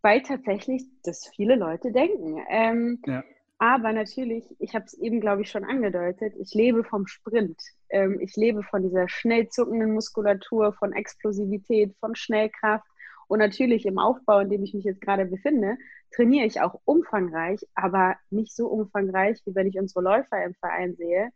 [0.00, 2.42] weil tatsächlich das viele Leute denken.
[2.48, 3.24] Ähm, ja.
[3.58, 7.60] Aber natürlich, ich habe es eben, glaube ich, schon angedeutet, ich lebe vom Sprint.
[7.90, 12.86] Ähm, ich lebe von dieser schnell zuckenden Muskulatur, von Explosivität, von Schnellkraft.
[13.26, 15.76] Und natürlich im Aufbau, in dem ich mich jetzt gerade befinde,
[16.12, 20.94] trainiere ich auch umfangreich, aber nicht so umfangreich, wie wenn ich unsere Läufer im Verein
[20.94, 21.30] sehe,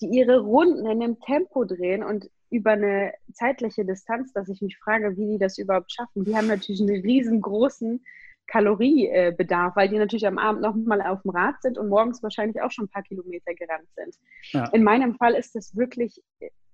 [0.00, 4.78] die ihre Runden in einem Tempo drehen und über eine zeitliche Distanz, dass ich mich
[4.78, 6.24] frage, wie die das überhaupt schaffen.
[6.24, 8.04] Die haben natürlich einen riesengroßen
[8.46, 12.60] Kaloriebedarf, weil die natürlich am Abend noch mal auf dem Rad sind und morgens wahrscheinlich
[12.62, 14.16] auch schon ein paar Kilometer gerannt sind.
[14.52, 14.68] Ja.
[14.72, 16.22] In meinem Fall ist das wirklich,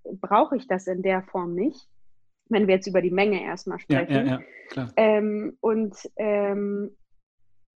[0.05, 1.89] brauche ich das in der Form nicht,
[2.49, 4.27] wenn wir jetzt über die Menge erstmal sprechen.
[4.27, 4.41] Ja,
[4.75, 6.97] ja, ähm, und ähm,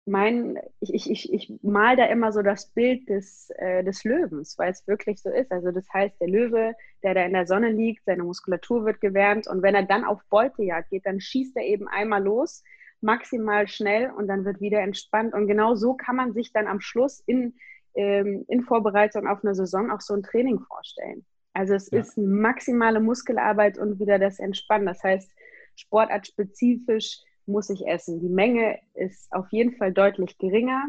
[0.05, 4.57] mein, ich, ich, ich, ich mal da immer so das Bild des, äh, des Löwens,
[4.57, 5.51] weil es wirklich so ist.
[5.51, 6.73] Also das heißt, der Löwe,
[7.03, 10.21] der da in der Sonne liegt, seine Muskulatur wird gewärmt und wenn er dann auf
[10.29, 12.63] Beutejagd geht, dann schießt er eben einmal los,
[13.03, 15.33] maximal schnell und dann wird wieder entspannt.
[15.33, 17.55] Und genau so kann man sich dann am Schluss in,
[17.95, 21.25] ähm, in Vorbereitung auf eine Saison auch so ein Training vorstellen.
[21.53, 21.99] Also es ja.
[21.99, 24.87] ist maximale Muskelarbeit und wieder das Entspannen.
[24.87, 25.31] Das heißt,
[25.75, 28.19] sportartspezifisch muss ich essen.
[28.19, 30.85] Die Menge ist auf jeden Fall deutlich geringer,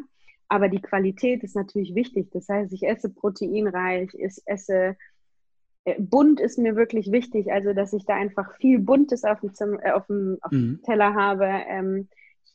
[0.49, 2.31] aber die Qualität ist natürlich wichtig.
[2.33, 4.97] Das heißt, ich esse proteinreich, ich esse
[5.99, 9.79] bunt ist mir wirklich wichtig, also dass ich da einfach viel Buntes auf dem, Zim
[9.83, 10.83] äh, auf dem, auf dem mhm.
[10.83, 11.47] Teller habe.
[11.69, 12.09] Ähm,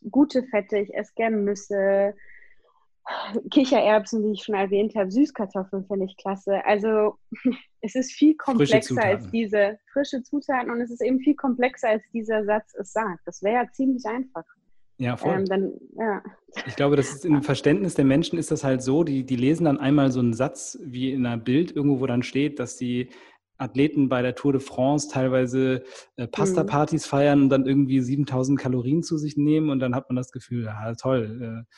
[0.09, 2.15] gute Fette, ich esse gerne Nüsse,
[3.51, 6.63] Kichererbsen, wie ich schon erwähnt habe, Süßkartoffeln finde ich klasse.
[6.65, 7.17] Also
[7.81, 12.03] es ist viel komplexer als diese frische Zutaten und es ist eben viel komplexer, als
[12.13, 13.21] dieser Satz es sagt.
[13.25, 14.45] Das wäre ja ziemlich einfach.
[14.99, 15.39] Ja, voll.
[15.39, 16.21] Ähm, dann, ja.
[16.67, 19.63] Ich glaube, das ist im Verständnis der Menschen ist das halt so, die, die lesen
[19.63, 23.09] dann einmal so einen Satz wie in einer Bild irgendwo, wo dann steht, dass die
[23.57, 25.83] Athleten bei der Tour de France teilweise
[26.17, 27.09] äh, Pasta-Partys mhm.
[27.09, 30.65] feiern und dann irgendwie 7000 Kalorien zu sich nehmen und dann hat man das Gefühl,
[30.65, 31.75] ja toll, äh,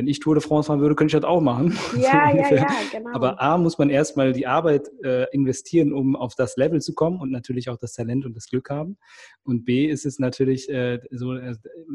[0.00, 1.76] wenn ich Tour de France fahren würde, könnte ich das auch machen.
[1.94, 3.10] Ja, so ja, ja, genau.
[3.12, 7.20] Aber A, muss man erstmal die Arbeit äh, investieren, um auf das Level zu kommen
[7.20, 8.96] und natürlich auch das Talent und das Glück haben.
[9.42, 11.54] Und B ist es natürlich äh, so, äh,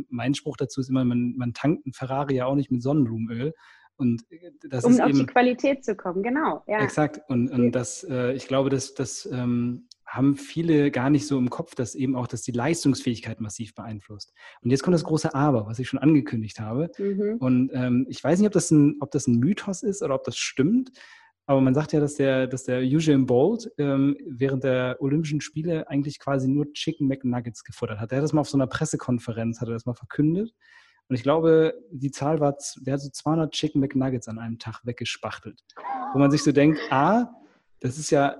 [0.09, 3.55] mein Spruch dazu ist immer, man, man tankt einen Ferrari ja auch nicht mit Sonnenblumenöl.
[3.95, 6.61] Und äh, das um ist auf eben, die Qualität zu kommen, genau.
[6.67, 6.83] Ja.
[6.83, 7.21] Exakt.
[7.27, 11.49] Und, und das, äh, ich glaube, dass das ähm, haben viele gar nicht so im
[11.49, 14.33] Kopf, dass eben auch, dass die Leistungsfähigkeit massiv beeinflusst.
[14.61, 16.91] Und jetzt kommt das große Aber, was ich schon angekündigt habe.
[16.97, 17.37] Mhm.
[17.39, 20.23] Und ähm, ich weiß nicht, ob das, ein, ob das ein Mythos ist oder ob
[20.23, 20.91] das stimmt.
[21.47, 25.87] Aber man sagt ja, dass der, dass der Usain Bolt ähm, während der Olympischen Spiele
[25.89, 28.11] eigentlich quasi nur Chicken McNuggets gefuttert hat.
[28.11, 30.53] Er hat das mal auf so einer Pressekonferenz, hat er das mal verkündet.
[31.07, 34.81] Und ich glaube, die Zahl war, der hat so 200 Chicken McNuggets an einem Tag
[34.85, 35.61] weggespachtelt.
[36.13, 37.29] Wo man sich so denkt, ah,
[37.79, 38.37] das ist ja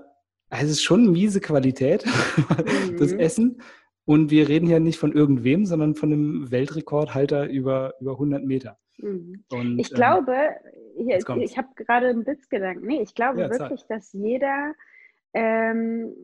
[0.50, 2.04] es ist schon miese Qualität,
[2.36, 2.96] mhm.
[2.98, 3.60] das Essen.
[4.04, 8.78] Und wir reden hier nicht von irgendwem, sondern von einem Weltrekordhalter über, über 100 Meter.
[8.98, 9.44] Mhm.
[9.50, 10.36] Und, ich ähm, glaube,
[10.96, 12.86] hier, ich habe gerade einen Blitzgedanken.
[12.86, 14.74] Nee, ich glaube ja, wirklich, dass jeder
[15.34, 16.14] ähm,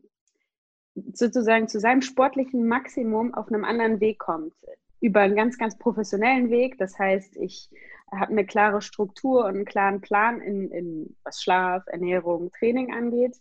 [1.12, 4.54] sozusagen zu seinem sportlichen Maximum auf einem anderen Weg kommt.
[5.00, 6.78] Über einen ganz, ganz professionellen Weg.
[6.78, 7.68] Das heißt, ich
[8.12, 13.36] habe eine klare Struktur und einen klaren Plan, in, in was Schlaf, Ernährung, Training angeht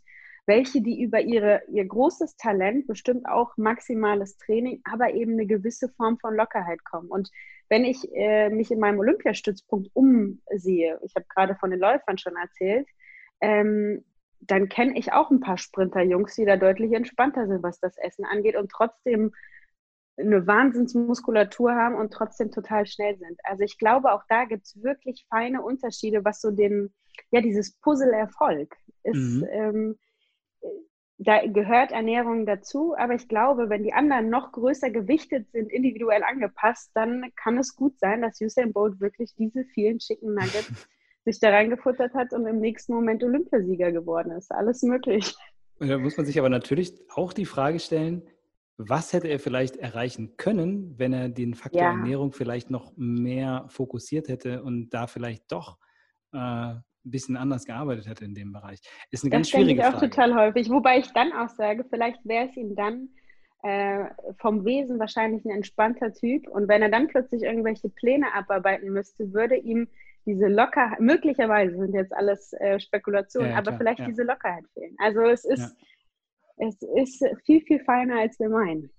[0.45, 5.89] welche, die über ihre, ihr großes Talent, bestimmt auch maximales Training, aber eben eine gewisse
[5.89, 7.09] Form von Lockerheit kommen.
[7.09, 7.29] Und
[7.69, 12.35] wenn ich äh, mich in meinem Olympiastützpunkt umsehe, ich habe gerade von den Läufern schon
[12.35, 12.87] erzählt,
[13.39, 14.03] ähm,
[14.41, 18.25] dann kenne ich auch ein paar Sprinterjungs, die da deutlich entspannter sind, was das Essen
[18.25, 19.33] angeht und trotzdem
[20.17, 23.39] eine Wahnsinnsmuskulatur haben und trotzdem total schnell sind.
[23.43, 26.93] Also ich glaube, auch da gibt es wirklich feine Unterschiede, was so den,
[27.31, 29.41] ja, dieses Puzzle-Erfolg ist.
[29.41, 29.47] Mhm.
[29.49, 29.99] Ähm,
[31.23, 36.23] da gehört Ernährung dazu, aber ich glaube, wenn die anderen noch größer gewichtet sind, individuell
[36.23, 40.89] angepasst, dann kann es gut sein, dass Usain Bolt wirklich diese vielen Chicken Nuggets
[41.25, 44.51] sich da reingefuttert hat und im nächsten Moment Olympiasieger geworden ist.
[44.51, 45.35] Alles möglich.
[45.79, 48.23] da muss man sich aber natürlich auch die Frage stellen,
[48.77, 51.91] was hätte er vielleicht erreichen können, wenn er den Faktor ja.
[51.91, 55.77] Ernährung vielleicht noch mehr fokussiert hätte und da vielleicht doch
[56.33, 56.73] äh,
[57.05, 58.79] ein bisschen anders gearbeitet hätte in dem Bereich.
[59.11, 60.69] Ist eine das ganz schwierige ich auch total häufig.
[60.69, 63.09] Wobei ich dann auch sage, vielleicht wäre es ihm dann
[63.63, 64.05] äh,
[64.39, 66.47] vom Wesen wahrscheinlich ein entspannter Typ.
[66.47, 69.87] Und wenn er dann plötzlich irgendwelche Pläne abarbeiten müsste, würde ihm
[70.25, 74.05] diese Lockerheit, möglicherweise sind jetzt alles äh, Spekulationen, ja, aber vielleicht ja.
[74.05, 74.95] diese Lockerheit fehlen.
[74.99, 75.75] Also es ist,
[76.57, 76.67] ja.
[76.67, 78.91] es ist viel, viel feiner, als wir meinen.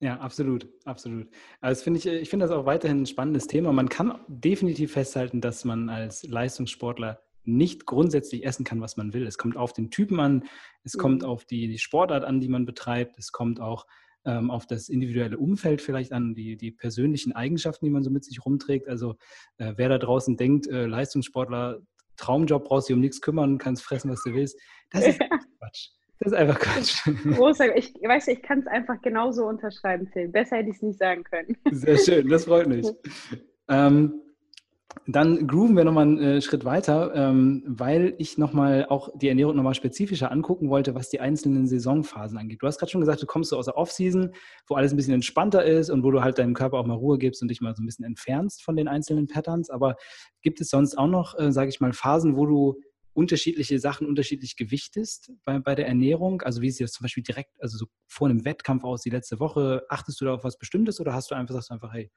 [0.00, 1.28] Ja, absolut, absolut.
[1.62, 3.72] Also finde ich, ich finde das auch weiterhin ein spannendes Thema.
[3.72, 9.26] Man kann definitiv festhalten, dass man als Leistungssportler nicht grundsätzlich essen kann, was man will.
[9.26, 10.44] Es kommt auf den Typen an,
[10.84, 11.00] es mhm.
[11.00, 13.86] kommt auf die, die, Sportart an, die man betreibt, es kommt auch
[14.24, 18.24] ähm, auf das individuelle Umfeld vielleicht an, die, die persönlichen Eigenschaften, die man so mit
[18.24, 18.88] sich rumträgt.
[18.88, 19.16] Also
[19.58, 21.80] äh, wer da draußen denkt, äh, Leistungssportler,
[22.16, 24.58] Traumjob brauchst du um nichts kümmern, kannst fressen, was du willst,
[24.90, 25.18] das ist
[25.58, 25.90] Quatsch.
[26.18, 27.04] Das ist einfach Quatsch.
[27.36, 30.28] Großer, ich weiß, ich kann es einfach genauso unterschreiben, Phil.
[30.28, 31.56] Besser hätte ich es nicht sagen können.
[31.70, 32.86] Sehr schön, das freut mich.
[33.68, 34.22] Ähm,
[35.06, 39.54] dann grooven wir nochmal einen äh, Schritt weiter, ähm, weil ich nochmal auch die Ernährung
[39.54, 42.62] nochmal spezifischer angucken wollte, was die einzelnen Saisonphasen angeht.
[42.62, 44.32] Du hast gerade schon gesagt, du kommst so aus der Offseason,
[44.66, 47.18] wo alles ein bisschen entspannter ist und wo du halt deinem Körper auch mal Ruhe
[47.18, 49.70] gibst und dich mal so ein bisschen entfernst von den einzelnen Patterns.
[49.70, 49.96] Aber
[50.42, 52.80] gibt es sonst auch noch, äh, sage ich mal, Phasen, wo du
[53.12, 56.42] unterschiedliche Sachen unterschiedlich gewichtest bei, bei der Ernährung?
[56.42, 59.40] Also wie sieht das zum Beispiel direkt, also so vor einem Wettkampf aus, die letzte
[59.40, 59.84] Woche?
[59.88, 62.10] Achtest du da auf was Bestimmtes oder hast du einfach, sagst du einfach, hey,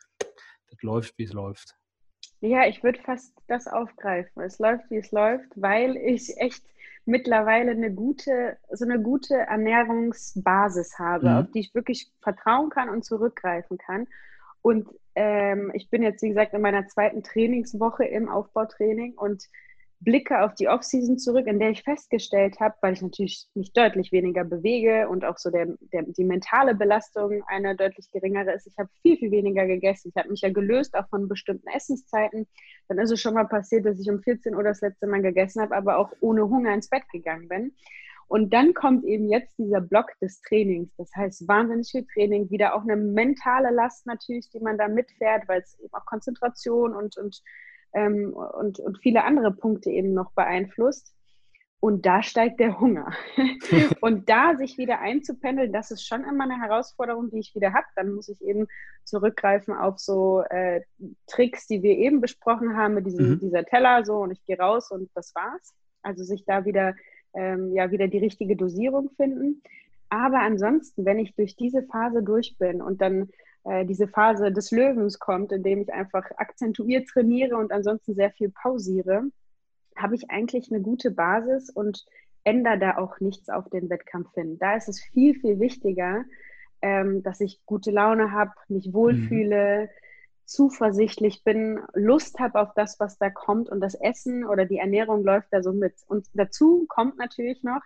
[0.70, 1.79] das läuft, wie es läuft?
[2.42, 4.42] Ja, ich würde fast das aufgreifen.
[4.44, 6.64] Es läuft, wie es läuft, weil ich echt
[7.06, 11.38] mittlerweile eine gute, so eine gute Ernährungsbasis habe, mhm.
[11.38, 14.08] auf die ich wirklich vertrauen kann und zurückgreifen kann.
[14.62, 19.46] Und ähm, ich bin jetzt, wie gesagt, in meiner zweiten Trainingswoche im Aufbautraining und
[20.02, 24.12] blicke auf die Offseason zurück, in der ich festgestellt habe, weil ich natürlich mich deutlich
[24.12, 28.68] weniger bewege und auch so der, der, die mentale Belastung eine deutlich geringere ist.
[28.68, 30.12] Ich habe viel, viel weniger gegessen.
[30.14, 32.48] Ich habe mich ja gelöst auch von bestimmten Essenszeiten.
[32.88, 35.62] Dann ist es schon mal passiert, dass ich um 14 Uhr das letzte Mal gegessen
[35.62, 37.74] habe, aber auch ohne Hunger ins Bett gegangen bin.
[38.30, 40.96] Und dann kommt eben jetzt dieser Block des Trainings.
[40.98, 45.48] Das heißt, wahnsinnig viel Training, wieder auch eine mentale Last natürlich, die man da mitfährt,
[45.48, 47.42] weil es eben auch Konzentration und, und
[47.94, 51.14] ähm, und, und viele andere Punkte eben noch beeinflusst.
[51.82, 53.14] Und da steigt der Hunger.
[54.02, 57.86] und da sich wieder einzupendeln, das ist schon immer eine Herausforderung, die ich wieder habe.
[57.96, 58.68] Dann muss ich eben
[59.06, 60.82] zurückgreifen auf so äh,
[61.28, 63.40] Tricks, die wir eben besprochen haben, mit diesem, mhm.
[63.40, 65.74] dieser Teller so und ich gehe raus und das war's.
[66.02, 66.96] Also sich da wieder,
[67.34, 69.62] ähm, ja, wieder die richtige Dosierung finden.
[70.10, 73.30] Aber ansonsten, wenn ich durch diese Phase durch bin und dann
[73.64, 78.32] äh, diese Phase des Löwens kommt, in dem ich einfach akzentuiert trainiere und ansonsten sehr
[78.32, 79.24] viel pausiere,
[79.96, 82.06] habe ich eigentlich eine gute Basis und
[82.44, 84.58] ändere da auch nichts auf den Wettkampf hin.
[84.60, 86.24] Da ist es viel, viel wichtiger,
[86.82, 89.90] ähm, dass ich gute Laune habe, mich wohlfühle, mhm.
[90.46, 95.24] zuversichtlich bin, Lust habe auf das, was da kommt und das Essen oder die Ernährung
[95.24, 95.96] läuft da so mit.
[96.08, 97.82] Und dazu kommt natürlich noch,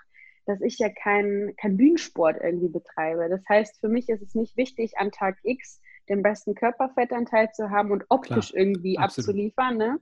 [0.46, 3.30] dass ich ja keinen kein Bühnensport irgendwie betreibe.
[3.30, 7.70] Das heißt, für mich ist es nicht wichtig, an Tag X den besten Körperfettanteil zu
[7.70, 9.30] haben und optisch Klar, irgendwie absolut.
[9.30, 10.00] abzuliefern, ne?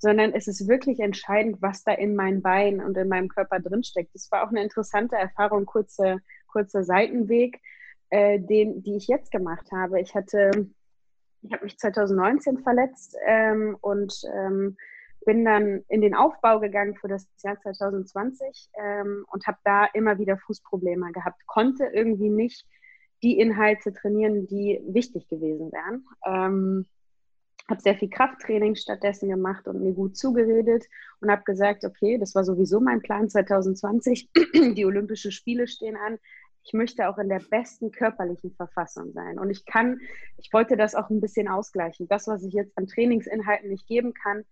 [0.00, 4.14] sondern es ist wirklich entscheidend, was da in meinen Beinen und in meinem Körper drinsteckt.
[4.14, 7.60] Das war auch eine interessante Erfahrung, kurzer, kurzer Seitenweg,
[8.08, 10.00] äh, den, die ich jetzt gemacht habe.
[10.00, 10.68] Ich hatte,
[11.42, 14.76] ich habe mich 2019 verletzt ähm, und ähm,
[15.24, 20.18] bin dann in den Aufbau gegangen für das Jahr 2020 ähm, und habe da immer
[20.18, 22.66] wieder Fußprobleme gehabt, konnte irgendwie nicht
[23.22, 26.06] die Inhalte trainieren, die wichtig gewesen wären.
[26.24, 26.86] Ähm,
[27.68, 30.86] habe sehr viel Krafttraining stattdessen gemacht und mir gut zugeredet
[31.20, 34.30] und habe gesagt, okay, das war sowieso mein Plan 2020,
[34.74, 36.18] die Olympischen Spiele stehen an.
[36.64, 39.38] Ich möchte auch in der besten körperlichen Verfassung sein.
[39.38, 40.00] Und ich kann,
[40.36, 42.06] ich wollte das auch ein bisschen ausgleichen.
[42.08, 44.44] Das, was ich jetzt an Trainingsinhalten nicht geben kann,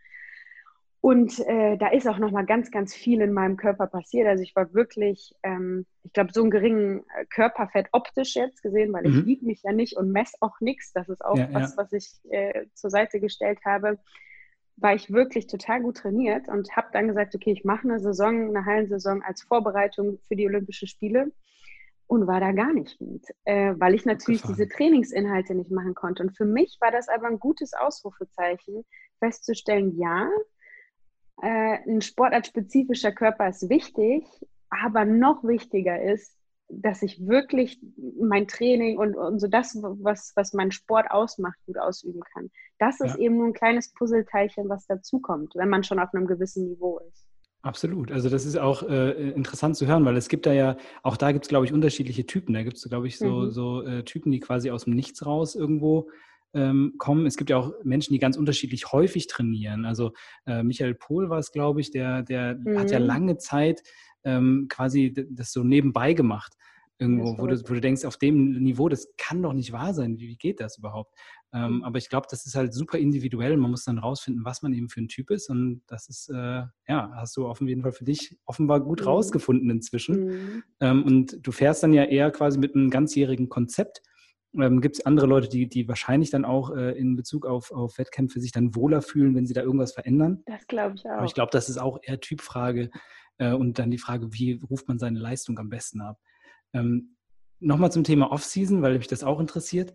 [1.01, 4.27] und äh, da ist auch noch mal ganz, ganz viel in meinem Körper passiert.
[4.27, 8.93] Also ich war wirklich, ähm, ich glaube, so einen geringen äh, Körperfett optisch jetzt gesehen,
[8.93, 9.21] weil mhm.
[9.21, 10.93] ich wiege mich ja nicht und messe auch nichts.
[10.93, 11.77] Das ist auch ja, was, ja.
[11.77, 13.99] was ich äh, zur Seite gestellt habe.
[14.77, 18.49] War ich wirklich total gut trainiert und habe dann gesagt, okay, ich mache eine Saison,
[18.49, 21.31] eine Hallensaison als Vorbereitung für die Olympischen Spiele
[22.09, 26.25] und war da gar nicht mit, äh, weil ich natürlich diese Trainingsinhalte nicht machen konnte.
[26.25, 28.85] Und für mich war das aber ein gutes Ausrufezeichen,
[29.21, 30.29] festzustellen, ja,
[31.43, 34.24] äh, ein sportartspezifischer Körper ist wichtig,
[34.70, 36.34] aber noch wichtiger ist,
[36.68, 37.80] dass ich wirklich
[38.20, 42.51] mein Training und, und so das, was, was mein Sport ausmacht, gut ausüben kann.
[42.78, 43.20] Das ist ja.
[43.20, 47.26] eben nur ein kleines Puzzleteilchen, was dazukommt, wenn man schon auf einem gewissen Niveau ist.
[47.62, 48.12] Absolut.
[48.12, 51.32] Also das ist auch äh, interessant zu hören, weil es gibt da ja, auch da
[51.32, 52.55] gibt es, glaube ich, unterschiedliche Typen.
[52.55, 53.51] Da gibt es, glaube ich, so, mhm.
[53.51, 56.09] so äh, Typen, die quasi aus dem Nichts raus irgendwo
[56.55, 57.27] ähm, kommen.
[57.27, 59.85] Es gibt ja auch Menschen, die ganz unterschiedlich häufig trainieren.
[59.85, 60.13] Also
[60.47, 62.79] äh, Michael Pohl war es, glaube ich, der, der mhm.
[62.79, 63.07] hat ja mhm.
[63.07, 63.83] lange Zeit
[64.25, 66.55] ähm, quasi das so nebenbei gemacht.
[67.01, 70.19] Irgendwo, wo du, wo du denkst, auf dem Niveau, das kann doch nicht wahr sein.
[70.19, 71.15] Wie, wie geht das überhaupt?
[71.53, 71.85] Ähm, mhm.
[71.85, 73.57] aber ich glaube, das ist halt super individuell.
[73.57, 75.49] Man muss dann rausfinden, was man eben für ein Typ ist.
[75.49, 79.07] Und das ist, äh, ja, hast du auf jeden Fall für dich offenbar gut mhm.
[79.07, 80.25] rausgefunden inzwischen.
[80.25, 80.63] Mhm.
[80.81, 84.03] Ähm, und du fährst dann ja eher quasi mit einem ganzjährigen Konzept.
[84.55, 87.99] Ähm, Gibt es andere Leute, die, die wahrscheinlich dann auch äh, in Bezug auf, auf
[87.99, 90.43] Wettkämpfe sich dann wohler fühlen, wenn sie da irgendwas verändern?
[90.47, 91.11] Das glaube ich auch.
[91.11, 92.91] Aber ich glaube, das ist auch eher Typfrage.
[93.39, 96.19] Äh, und dann die Frage, wie ruft man seine Leistung am besten ab?
[96.73, 97.15] Ähm,
[97.61, 99.93] Nochmal zum Thema Off-Season, weil mich das auch interessiert.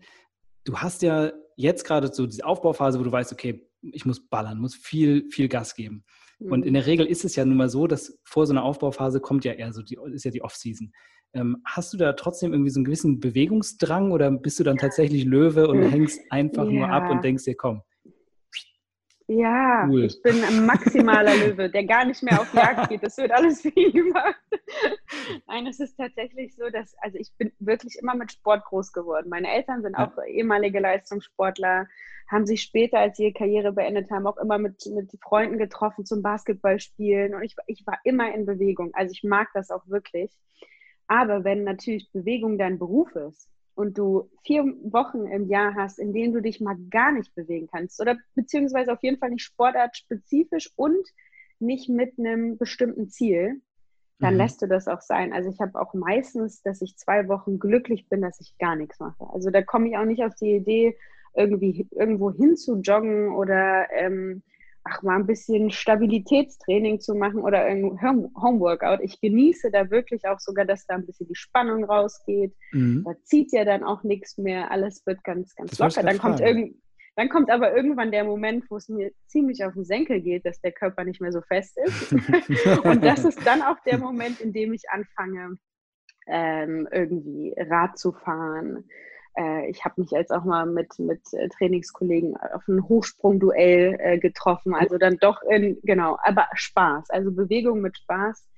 [0.64, 4.58] Du hast ja jetzt gerade so diese Aufbauphase, wo du weißt, okay, ich muss ballern,
[4.58, 6.04] muss viel, viel Gas geben.
[6.50, 6.74] Und in mhm.
[6.74, 9.52] der Regel ist es ja nun mal so, dass vor so einer Aufbauphase kommt ja
[9.52, 10.92] eher so, die, ist ja die Off-Season.
[11.32, 15.24] Ähm, hast du da trotzdem irgendwie so einen gewissen Bewegungsdrang oder bist du dann tatsächlich
[15.24, 16.70] Löwe und hängst einfach ja.
[16.70, 17.82] nur ab und denkst dir, komm,
[19.26, 20.04] ja, cool.
[20.04, 23.02] ich bin ein maximaler Löwe, der gar nicht mehr auf Jagd geht.
[23.02, 24.36] Das wird alles für ihn gemacht.
[25.46, 29.30] Nein, es ist tatsächlich so, dass, also ich bin wirklich immer mit Sport groß geworden.
[29.30, 30.06] Meine Eltern sind ja.
[30.06, 31.88] auch ehemalige Leistungssportler,
[32.30, 36.04] haben sich später, als sie ihre Karriere beendet haben, auch immer mit, mit Freunden getroffen
[36.04, 37.34] zum Basketballspielen.
[37.34, 38.92] Und ich, ich war immer in Bewegung.
[38.92, 40.30] Also ich mag das auch wirklich.
[41.06, 46.12] Aber wenn natürlich Bewegung dein Beruf ist, und du vier Wochen im Jahr hast, in
[46.12, 50.70] denen du dich mal gar nicht bewegen kannst oder beziehungsweise auf jeden Fall nicht sportartspezifisch
[50.76, 51.06] und
[51.58, 53.60] nicht mit einem bestimmten Ziel,
[54.20, 54.40] dann mhm.
[54.40, 55.32] lässt du das auch sein.
[55.32, 59.00] Also ich habe auch meistens, dass ich zwei Wochen glücklich bin, dass ich gar nichts
[59.00, 59.26] mache.
[59.32, 60.96] Also da komme ich auch nicht auf die Idee,
[61.34, 64.42] irgendwie irgendwo hin zu joggen oder ähm,
[64.84, 69.02] ach, mal ein bisschen Stabilitätstraining zu machen oder ein Homeworkout.
[69.02, 72.54] Ich genieße da wirklich auch sogar, dass da ein bisschen die Spannung rausgeht.
[72.72, 73.02] Mhm.
[73.04, 74.70] Da zieht ja dann auch nichts mehr.
[74.70, 76.06] Alles wird ganz, ganz das locker.
[76.06, 76.76] Dann kommt, irgend,
[77.16, 80.60] dann kommt aber irgendwann der Moment, wo es mir ziemlich auf den Senkel geht, dass
[80.60, 82.12] der Körper nicht mehr so fest ist.
[82.84, 85.56] Und das ist dann auch der Moment, in dem ich anfange,
[86.26, 88.84] ähm, irgendwie Rad zu fahren,
[89.36, 94.18] äh, ich habe mich jetzt auch mal mit, mit äh, Trainingskollegen auf ein Hochsprungduell äh,
[94.18, 94.74] getroffen.
[94.74, 98.48] Also dann doch in, genau, aber Spaß, also Bewegung mit Spaß.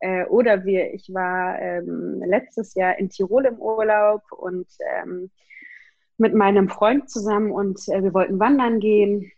[0.00, 4.66] Äh, oder wir, ich war ähm, letztes Jahr in Tirol im Urlaub und
[5.02, 5.30] ähm,
[6.18, 9.30] mit meinem Freund zusammen und äh, wir wollten wandern gehen.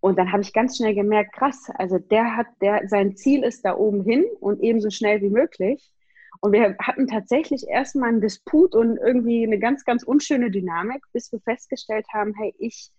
[0.00, 3.64] Und dann habe ich ganz schnell gemerkt, krass, also der hat, der, sein Ziel ist
[3.64, 5.92] da oben hin und ebenso schnell wie möglich.
[6.40, 11.32] Und wir hatten tatsächlich erstmal einen Disput und irgendwie eine ganz, ganz unschöne Dynamik, bis
[11.32, 12.90] wir festgestellt haben, hey, ich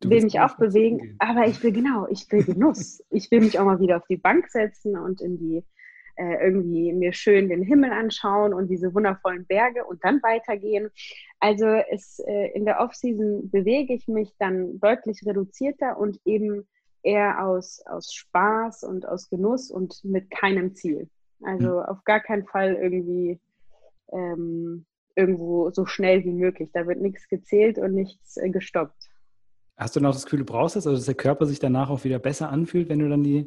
[0.00, 3.02] du will mich auch bewegen, aber ich will genau, ich will Genuss.
[3.10, 5.64] ich will mich auch mal wieder auf die Bank setzen und in die
[6.16, 10.90] äh, irgendwie mir schön den Himmel anschauen und diese wundervollen Berge und dann weitergehen.
[11.40, 16.66] Also es, äh, in der Offseason bewege ich mich dann deutlich reduzierter und eben
[17.02, 21.08] eher aus, aus Spaß und aus Genuss und mit keinem Ziel.
[21.42, 21.78] Also mhm.
[21.80, 23.40] auf gar keinen Fall irgendwie
[24.12, 26.70] ähm, irgendwo so schnell wie möglich.
[26.72, 29.10] Da wird nichts gezählt und nichts äh, gestoppt.
[29.76, 32.04] Hast du noch das Gefühl, du brauchst das, also dass der Körper sich danach auch
[32.04, 33.46] wieder besser anfühlt, wenn du dann die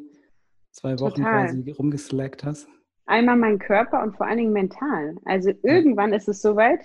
[0.72, 1.46] zwei Wochen Total.
[1.46, 2.68] quasi rumgeslackt hast?
[3.06, 5.16] Einmal mein Körper und vor allen Dingen mental.
[5.24, 6.80] Also irgendwann ist es soweit,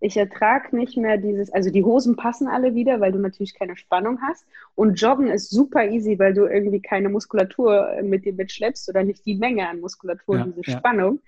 [0.00, 3.76] ich ertrage nicht mehr dieses, also die Hosen passen alle wieder, weil du natürlich keine
[3.76, 4.46] Spannung hast.
[4.74, 9.26] Und Joggen ist super easy, weil du irgendwie keine Muskulatur mit dir mitschleppst oder nicht
[9.26, 10.78] die Menge an Muskulatur, ja, diese ja.
[10.78, 11.20] Spannung.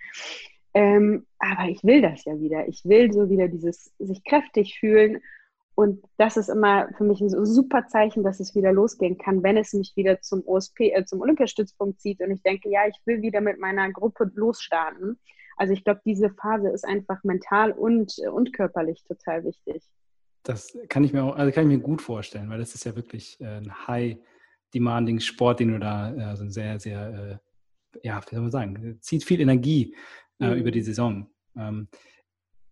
[0.72, 2.68] Ähm, aber ich will das ja wieder.
[2.68, 5.20] Ich will so wieder dieses sich kräftig fühlen.
[5.74, 9.56] Und das ist immer für mich ein super Zeichen, dass es wieder losgehen kann, wenn
[9.56, 13.22] es mich wieder zum OSP, äh, zum Olympiastützpunkt zieht und ich denke, ja, ich will
[13.22, 15.18] wieder mit meiner Gruppe losstarten.
[15.60, 19.82] Also ich glaube, diese Phase ist einfach mental und, und körperlich total wichtig.
[20.42, 22.96] Das kann ich mir auch, also kann ich mir gut vorstellen, weil das ist ja
[22.96, 27.40] wirklich äh, ein high-demanding Sport, den du da also sehr, sehr,
[27.92, 29.94] äh, ja, wie soll man sagen, zieht viel Energie
[30.40, 30.60] äh, mhm.
[30.60, 31.28] über die Saison.
[31.54, 31.88] Ähm,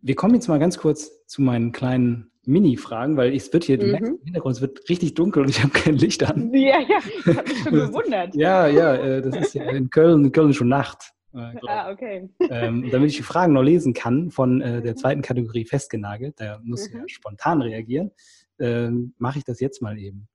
[0.00, 3.96] wir kommen jetzt mal ganz kurz zu meinen kleinen Mini-Fragen, weil es wird hier, mhm.
[3.96, 6.54] im Hintergrund, es wird richtig dunkel und ich habe kein Licht an.
[6.54, 8.34] Ja, ja, ich habe mich schon gewundert.
[8.34, 11.12] ja, ja, das ist ja in Köln, in Köln schon Nacht.
[11.34, 12.30] Äh, ah, okay.
[12.40, 14.96] Ähm, damit ich die Fragen noch lesen kann von äh, der mhm.
[14.96, 17.00] zweiten Kategorie festgenagelt, da muss mhm.
[17.00, 18.10] ja spontan reagieren,
[18.58, 20.28] ähm, mache ich das jetzt mal eben.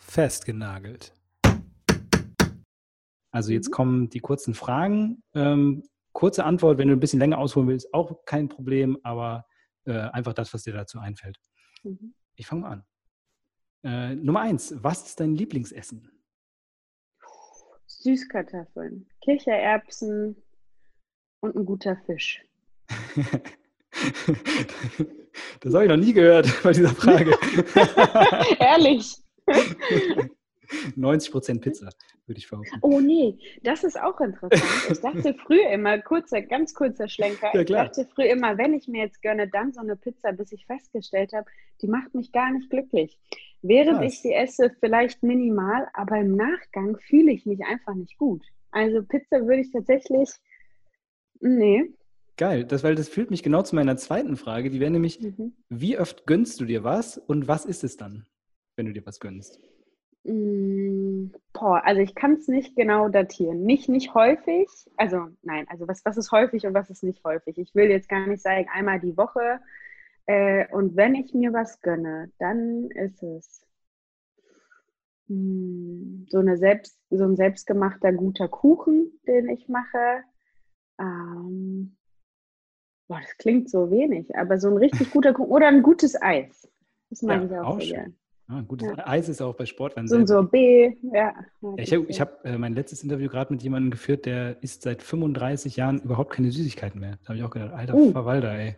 [0.00, 1.12] Festgenagelt.
[3.30, 3.72] Also jetzt mhm.
[3.72, 5.22] kommen die kurzen Fragen.
[5.34, 9.44] Ähm, kurze Antwort, wenn du ein bisschen länger ausholen willst, auch kein Problem, aber
[9.84, 11.38] äh, einfach das, was dir dazu einfällt.
[11.82, 12.14] Mhm.
[12.34, 12.84] Ich fange mal an.
[13.82, 16.10] Äh, Nummer eins, was ist dein Lieblingsessen?
[18.06, 20.36] Süßkartoffeln, Kichererbsen
[21.40, 22.40] und ein guter Fisch.
[25.60, 27.32] das habe ich noch nie gehört bei dieser Frage.
[28.60, 29.16] Ehrlich.
[30.96, 31.88] 90% Pizza,
[32.26, 32.78] würde ich behaupten.
[32.80, 34.62] Oh nee, das ist auch interessant.
[34.90, 38.86] Ich dachte früher immer, kurzer, ganz kurzer Schlenker, ja, ich dachte früher immer, wenn ich
[38.86, 41.46] mir jetzt gönne, dann so eine Pizza, bis ich festgestellt habe,
[41.82, 43.18] die macht mich gar nicht glücklich.
[43.68, 44.12] Während Krass.
[44.12, 48.42] ich sie esse, vielleicht minimal, aber im Nachgang fühle ich mich einfach nicht gut.
[48.70, 50.30] Also Pizza würde ich tatsächlich,
[51.40, 51.90] nee.
[52.36, 54.70] Geil, das, weil das führt mich genau zu meiner zweiten Frage.
[54.70, 55.54] Die wäre nämlich, mhm.
[55.70, 58.26] wie oft gönnst du dir was und was ist es dann,
[58.76, 59.58] wenn du dir was gönnst?
[60.26, 63.62] Mm, boah, also ich kann es nicht genau datieren.
[63.64, 64.66] Nicht, nicht häufig.
[64.96, 67.56] Also nein, also was, was ist häufig und was ist nicht häufig?
[67.58, 69.60] Ich will jetzt gar nicht sagen, einmal die Woche.
[70.26, 73.62] Äh, und wenn ich mir was gönne, dann ist es
[75.28, 80.22] hm, so, eine selbst, so ein selbstgemachter guter Kuchen, den ich mache.
[81.00, 81.96] Ähm,
[83.08, 86.68] boah, das klingt so wenig, aber so ein richtig guter Kuchen oder ein gutes Eis.
[87.10, 88.14] Das mag ja, ich auch, auch sehr gerne.
[88.48, 89.06] Ah, gutes ja.
[89.08, 91.34] Eis ist auch bei Sportlern So ein Sorbet, ja.
[91.60, 95.02] ja ich habe hab, äh, mein letztes Interview gerade mit jemandem geführt, der isst seit
[95.02, 97.18] 35 Jahren überhaupt keine Süßigkeiten mehr.
[97.22, 98.12] Da habe ich auch gedacht, alter uh.
[98.12, 98.76] Verwalter, ey.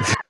[0.00, 0.16] Das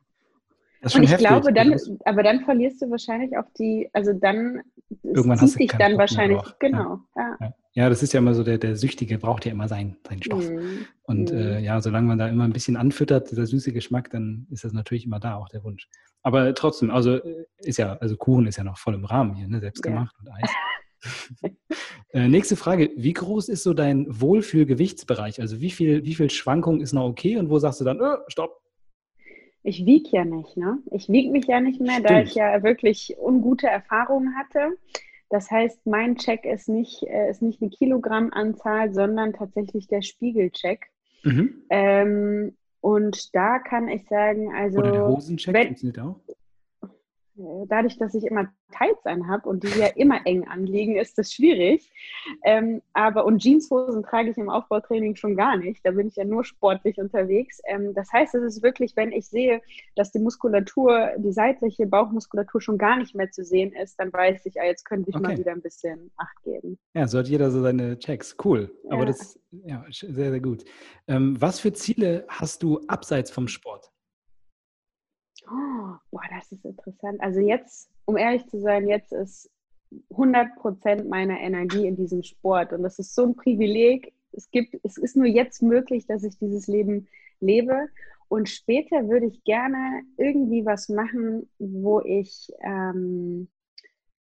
[0.85, 1.29] und ich heftig.
[1.29, 4.63] glaube, dann, aber dann verlierst du wahrscheinlich auch die, also dann
[5.03, 7.01] Irgendwann du dich dann wahrscheinlich, genau.
[7.17, 7.37] Ja.
[7.41, 7.55] Ja.
[7.73, 7.89] ja.
[7.89, 10.49] das ist ja immer so, der, der Süchtige braucht ja immer seinen, seinen Stoff.
[10.49, 10.87] Mhm.
[11.03, 11.39] Und mhm.
[11.39, 14.73] Äh, ja, solange man da immer ein bisschen anfüttert, dieser süße Geschmack, dann ist das
[14.73, 15.89] natürlich immer da, auch der Wunsch.
[16.23, 19.49] Aber trotzdem, also äh, ist ja, also Kuchen ist ja noch voll im Rahmen hier,
[19.49, 19.61] ne?
[19.61, 20.33] selbst gemacht ja.
[20.33, 21.51] und Eis.
[22.13, 25.41] äh, nächste Frage, wie groß ist so dein Wohlfühlgewichtsbereich?
[25.41, 28.17] Also wie viel, wie viel Schwankung ist noch okay und wo sagst du dann, äh,
[28.29, 28.64] stopp,
[29.65, 30.79] ich wiege ja nicht, ne?
[30.93, 32.11] Ich wiege mich ja nicht mehr, Stimmt.
[32.11, 34.77] da ich ja wirklich ungute Erfahrungen hatte.
[35.31, 40.87] Das heißt, mein Check ist nicht, äh, ist nicht eine Kilogrammanzahl, sondern tatsächlich der Spiegelcheck.
[41.25, 41.63] Mhm.
[41.71, 44.79] Ähm, und da kann ich sagen, also.
[44.79, 46.21] Oder der Hosencheck funktioniert auch?
[47.37, 51.33] Äh, dadurch, dass ich immer Tights anhabe und die ja immer eng anliegen, ist das
[51.33, 51.91] schwierig.
[52.45, 55.85] Ähm, aber und Jeanshosen trage ich im Aufbautraining schon gar nicht.
[55.85, 57.61] Da bin ich ja nur sportlich unterwegs.
[57.67, 59.63] Ähm, das heißt, es ist wirklich, wenn ich sehe,
[59.97, 64.47] dass die Muskulatur, die seitliche Bauchmuskulatur schon gar nicht mehr zu sehen ist, dann weiß
[64.47, 65.27] ich, ah, jetzt könnte ich okay.
[65.27, 66.79] mal wieder ein bisschen Acht geben.
[66.95, 68.37] Ja, so hat jeder so seine Checks.
[68.45, 68.71] Cool.
[68.85, 68.93] Ja.
[68.93, 70.65] Aber das ist ja, sehr, sehr gut.
[71.07, 73.94] Ähm, was für Ziele hast du abseits vom Sport?
[75.47, 77.21] Oh, boah, das ist interessant.
[77.21, 79.51] Also jetzt, um ehrlich zu sein, jetzt ist
[80.11, 84.13] 100 Prozent meiner Energie in diesem Sport und das ist so ein Privileg.
[84.33, 87.09] Es gibt, es ist nur jetzt möglich, dass ich dieses Leben
[87.41, 87.89] lebe.
[88.29, 93.49] Und später würde ich gerne irgendwie was machen, wo ich, ähm,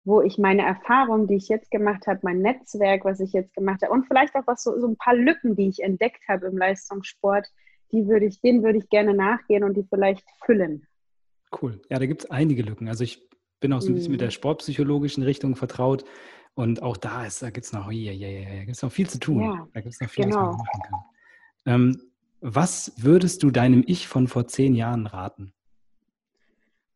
[0.04, 3.82] wo ich meine Erfahrung, die ich jetzt gemacht habe, mein Netzwerk, was ich jetzt gemacht
[3.82, 6.56] habe und vielleicht auch was so, so ein paar Lücken, die ich entdeckt habe im
[6.56, 7.46] Leistungssport,
[7.92, 10.86] die würde ich, denen würde ich gerne nachgehen und die vielleicht füllen.
[11.50, 11.80] Cool.
[11.90, 12.88] Ja, da gibt es einige Lücken.
[12.88, 13.28] Also ich
[13.60, 14.32] bin auch so ein bisschen mit der mhm.
[14.32, 16.04] sportpsychologischen Richtung vertraut.
[16.54, 19.18] Und auch da, ist, da gibt es noch, ja, ja, ja, gibt's noch viel zu
[19.18, 19.42] tun.
[19.42, 20.36] Ja, da gibt es noch viel, genau.
[20.36, 21.00] was man machen kann.
[21.66, 22.02] Ähm,
[22.40, 25.52] was würdest du deinem Ich von vor zehn Jahren raten?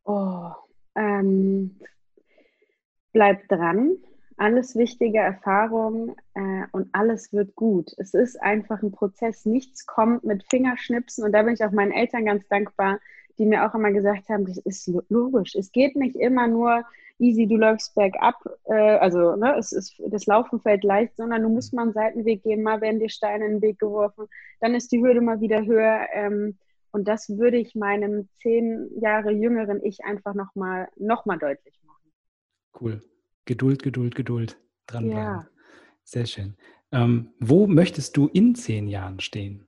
[0.04, 0.50] Oh,
[0.96, 1.78] ähm,
[3.12, 3.96] bleib dran.
[4.36, 7.92] Alles wichtige Erfahrung äh, und alles wird gut.
[7.98, 9.44] Es ist einfach ein Prozess.
[9.44, 12.98] Nichts kommt mit Fingerschnipsen und da bin ich auch meinen Eltern ganz dankbar
[13.38, 15.54] die mir auch immer gesagt haben, das ist logisch.
[15.54, 16.84] Es geht nicht immer nur
[17.18, 21.48] easy, du läufst bergab, äh, also ne, es ist, das Laufen fällt leicht, sondern du
[21.48, 24.26] musst mal einen Seitenweg gehen, mal werden dir Steine in den Weg geworfen,
[24.60, 26.06] dann ist die Hürde mal wieder höher.
[26.12, 26.58] Ähm,
[26.90, 32.12] und das würde ich meinem zehn Jahre jüngeren Ich einfach nochmal noch mal deutlich machen.
[32.80, 33.00] Cool.
[33.46, 34.58] Geduld, Geduld, Geduld.
[34.86, 35.22] Dranbleiben.
[35.22, 35.48] Ja.
[36.04, 36.56] Sehr schön.
[36.92, 39.66] Ähm, wo möchtest du in zehn Jahren stehen?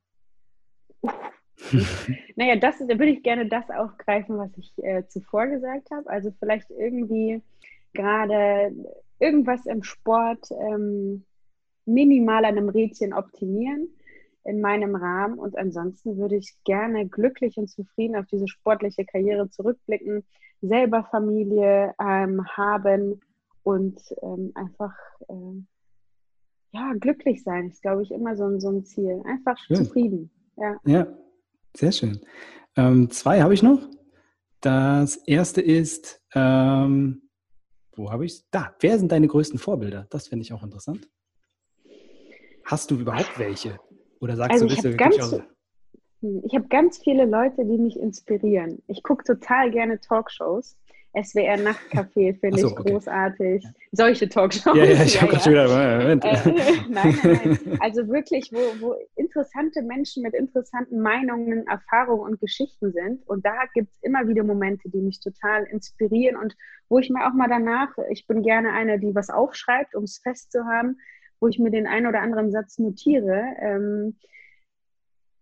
[2.37, 6.09] naja, das, da würde ich gerne das aufgreifen, was ich äh, zuvor gesagt habe.
[6.09, 7.43] Also vielleicht irgendwie
[7.95, 8.75] gerade
[9.19, 11.25] irgendwas im Sport ähm,
[11.87, 13.89] minimal an einem Rädchen optimieren
[14.45, 15.39] in meinem Rahmen.
[15.39, 20.25] Und ansonsten würde ich gerne glücklich und zufrieden auf diese sportliche Karriere zurückblicken,
[20.61, 23.21] selber Familie ähm, haben
[23.63, 24.95] und ähm, einfach
[25.29, 25.63] äh,
[26.73, 27.69] ja, glücklich sein.
[27.69, 29.23] Ist, glaube ich, immer so ein, so ein Ziel.
[29.25, 29.77] Einfach Schön.
[29.77, 30.31] zufrieden.
[30.57, 30.77] Ja.
[30.85, 31.07] ja,
[31.77, 32.21] sehr schön.
[32.77, 33.81] Ähm, zwei habe ich noch.
[34.61, 37.23] Das erste ist, ähm,
[37.95, 38.51] wo habe ich es?
[38.51, 40.07] Da, wer sind deine größten Vorbilder?
[40.11, 41.09] Das finde ich auch interessant.
[42.65, 43.79] Hast du überhaupt welche?
[44.21, 45.41] Oder sagst also du, ich habe ganz,
[46.21, 48.83] ich hab ganz viele Leute, die mich inspirieren.
[48.89, 50.77] Ich gucke total gerne Talkshows.
[51.23, 52.91] SWR Nachtcafé finde so, ich okay.
[52.91, 53.67] großartig.
[53.93, 54.77] Solche Talkshows.
[54.77, 55.43] Ja, ja, ich habe ja, ja.
[55.43, 55.99] schon wieder.
[55.99, 56.25] Moment.
[56.25, 56.37] Äh,
[56.89, 57.79] nein, nein, nein.
[57.81, 63.27] Also wirklich, wo, wo interessante Menschen mit interessanten Meinungen, Erfahrungen und Geschichten sind.
[63.27, 66.55] Und da gibt es immer wieder Momente, die mich total inspirieren und
[66.89, 70.19] wo ich mir auch mal danach, ich bin gerne eine, die was aufschreibt, um es
[70.19, 71.01] festzuhaben,
[71.41, 73.43] wo ich mir den einen oder anderen Satz notiere.
[73.61, 74.17] Ähm,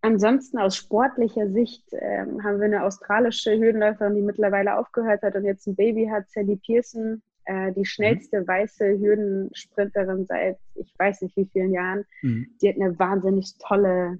[0.05, 5.45] ansonsten aus sportlicher Sicht ähm, haben wir eine australische Hürdenläuferin, die mittlerweile aufgehört hat und
[5.45, 8.49] jetzt ein Baby hat, Sally Pearson, äh, die schnellste mhm.
[8.49, 12.05] weiße Hürdensprinterin seit ich weiß nicht wie vielen Jahren.
[12.23, 12.47] Mhm.
[12.61, 14.19] Die hat eine wahnsinnig tolle,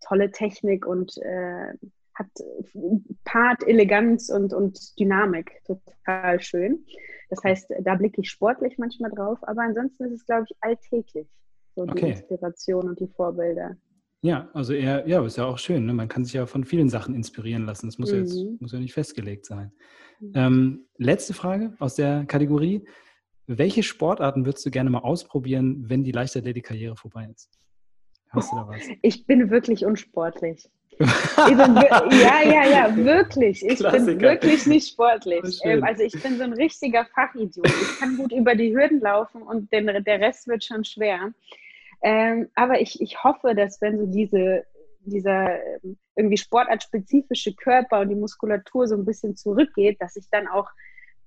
[0.00, 1.72] tolle Technik und äh,
[2.14, 2.28] hat
[3.24, 5.62] Part Eleganz und, und Dynamik.
[5.66, 6.86] Total schön.
[7.28, 11.28] Das heißt, da blicke ich sportlich manchmal drauf, aber ansonsten ist es, glaube ich, alltäglich.
[11.74, 12.10] So die okay.
[12.12, 13.76] Inspiration und die Vorbilder.
[14.22, 15.86] Ja, also eher, ja, ist ja auch schön.
[15.86, 15.92] Ne?
[15.92, 17.88] Man kann sich ja von vielen Sachen inspirieren lassen.
[17.88, 18.16] Es muss, mhm.
[18.16, 19.72] ja jetzt, muss ja nicht festgelegt sein.
[20.20, 20.32] Mhm.
[20.34, 22.86] Ähm, letzte Frage aus der Kategorie.
[23.46, 27.50] Welche Sportarten würdest du gerne mal ausprobieren, wenn die Leichtathletik-Karriere vorbei ist?
[28.30, 28.80] Hast du da was?
[29.02, 30.68] Ich bin wirklich unsportlich.
[30.98, 33.62] bin, ja, ja, ja, wirklich.
[33.64, 34.06] Ich Klassiker.
[34.06, 35.60] bin wirklich nicht sportlich.
[35.62, 37.66] Ähm, also ich bin so ein richtiger Fachidiot.
[37.66, 41.32] Ich kann gut über die Hürden laufen und den, der Rest wird schon schwer.
[42.02, 44.64] Ähm, aber ich, ich hoffe, dass wenn so diese,
[45.00, 50.48] dieser ähm, irgendwie sportartspezifische Körper und die Muskulatur so ein bisschen zurückgeht, dass ich dann
[50.48, 50.68] auch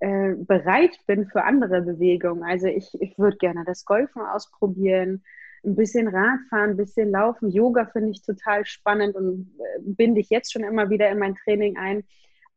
[0.00, 2.42] äh, bereit bin für andere Bewegungen.
[2.42, 5.24] Also ich, ich würde gerne das Golfen ausprobieren,
[5.64, 7.50] ein bisschen Radfahren, ein bisschen Laufen.
[7.50, 11.34] Yoga finde ich total spannend und äh, binde ich jetzt schon immer wieder in mein
[11.34, 12.04] Training ein.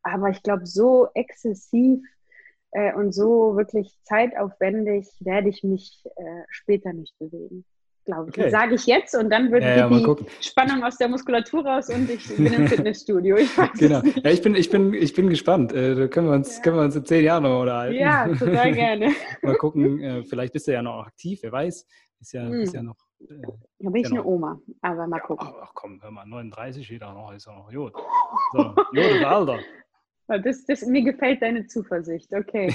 [0.04, 2.02] Aber ich glaube, so exzessiv
[2.72, 7.66] äh, und so wirklich zeitaufwendig werde ich mich äh, später nicht bewegen
[8.06, 8.38] glaube ich.
[8.38, 8.44] Okay.
[8.44, 10.26] Das sage ich jetzt und dann wird ja, ja, die.
[10.42, 13.38] Spannung aus der Muskulatur raus und ich bin im Fitnessstudio.
[13.38, 14.02] Ich genau.
[14.02, 15.74] Ja, ich bin, ich bin, ich bin gespannt.
[15.74, 17.96] Äh, da können wir uns, können wir uns in zehn Jahren noch unterhalten.
[17.96, 19.14] Ja, total gerne.
[19.42, 21.86] Mal gucken, äh, vielleicht bist du ja noch aktiv, wer weiß.
[22.20, 22.62] Ist ja, hm.
[22.62, 22.98] ist ja noch.
[23.22, 23.42] Äh,
[23.80, 25.48] da bin ich eine Oma, aber mal gucken.
[25.62, 27.94] Ach, komm, hör mal, 39 wieder noch, ist ja noch gut.
[28.54, 29.60] So, gut, Alter.
[30.26, 32.74] Das, das, mir gefällt deine Zuversicht, okay.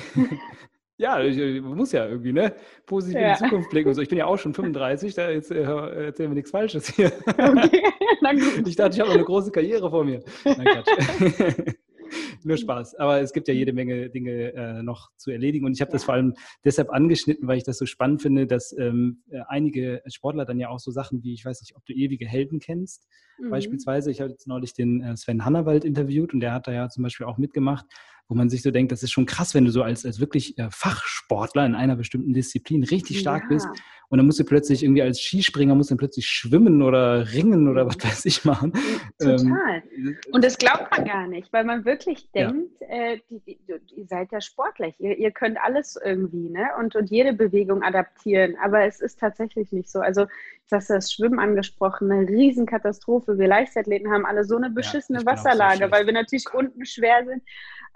[1.01, 2.53] Ja, ich, ich muss ja irgendwie, ne?
[2.85, 3.29] Positiv ja.
[3.29, 4.03] in die Zukunft blicken und so.
[4.03, 7.13] Ich bin ja auch schon 35, da jetzt äh, erzählen wir nichts Falsches hier.
[7.27, 7.83] Okay,
[8.67, 10.25] ich dachte, ich habe eine große Karriere vor mir.
[10.45, 11.75] Nein, Quatsch.
[12.45, 12.97] Nur Spaß.
[12.97, 15.67] Aber es gibt ja jede Menge Dinge äh, noch zu erledigen.
[15.67, 16.35] Und ich habe das vor allem
[16.65, 20.69] deshalb angeschnitten, weil ich das so spannend finde, dass ähm, äh, einige Sportler dann ja
[20.69, 23.07] auch so Sachen wie, ich weiß nicht, ob du ewige Helden kennst.
[23.39, 23.51] Mhm.
[23.51, 26.89] Beispielsweise, ich habe jetzt neulich den äh, Sven Hannawald interviewt und der hat da ja
[26.89, 27.87] zum Beispiel auch mitgemacht
[28.29, 30.59] wo man sich so denkt, das ist schon krass, wenn du so als, als wirklich
[30.59, 33.49] äh, Fachsportler in einer bestimmten Disziplin richtig stark ja.
[33.49, 33.69] bist
[34.11, 37.87] und dann musst du plötzlich irgendwie als Skispringer musst dann plötzlich schwimmen oder ringen oder
[37.87, 38.73] was weiß ich machen.
[39.19, 39.83] Total.
[39.95, 42.87] Ähm, und das glaubt man gar nicht, weil man wirklich denkt, ja.
[42.89, 43.59] äh, die, die,
[43.97, 46.69] ihr seid ja sportlich, ihr, ihr, könnt alles irgendwie ne?
[46.79, 50.01] und, und jede Bewegung adaptieren, aber es ist tatsächlich nicht so.
[50.01, 53.39] Also du hast das Schwimmen angesprochen, eine Riesenkatastrophe.
[53.39, 57.25] Wir Leichtathleten haben alle so eine beschissene ja, Wasserlage, so weil wir natürlich unten schwer
[57.27, 57.43] sind.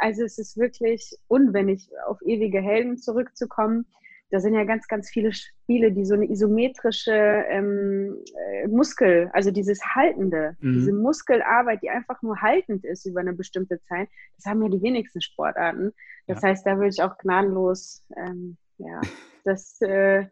[0.02, 3.86] Also es ist wirklich, und wenn ich auf ewige Helden zurückzukommen,
[4.32, 9.52] da sind ja ganz, ganz viele Spiele, die so eine isometrische ähm, äh, Muskel, also
[9.52, 10.72] dieses Haltende, mhm.
[10.72, 14.82] diese Muskelarbeit, die einfach nur haltend ist über eine bestimmte Zeit, das haben ja die
[14.82, 15.92] wenigsten Sportarten.
[16.26, 16.48] Das ja.
[16.48, 19.00] heißt, da würde ich auch gnadenlos, ähm, ja,
[19.44, 20.26] das, äh,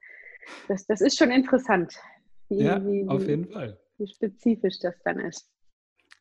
[0.66, 1.95] das, das ist schon interessant,
[2.49, 3.79] wie, ja, wie, auf jeden Fall.
[3.99, 5.49] wie spezifisch das dann ist.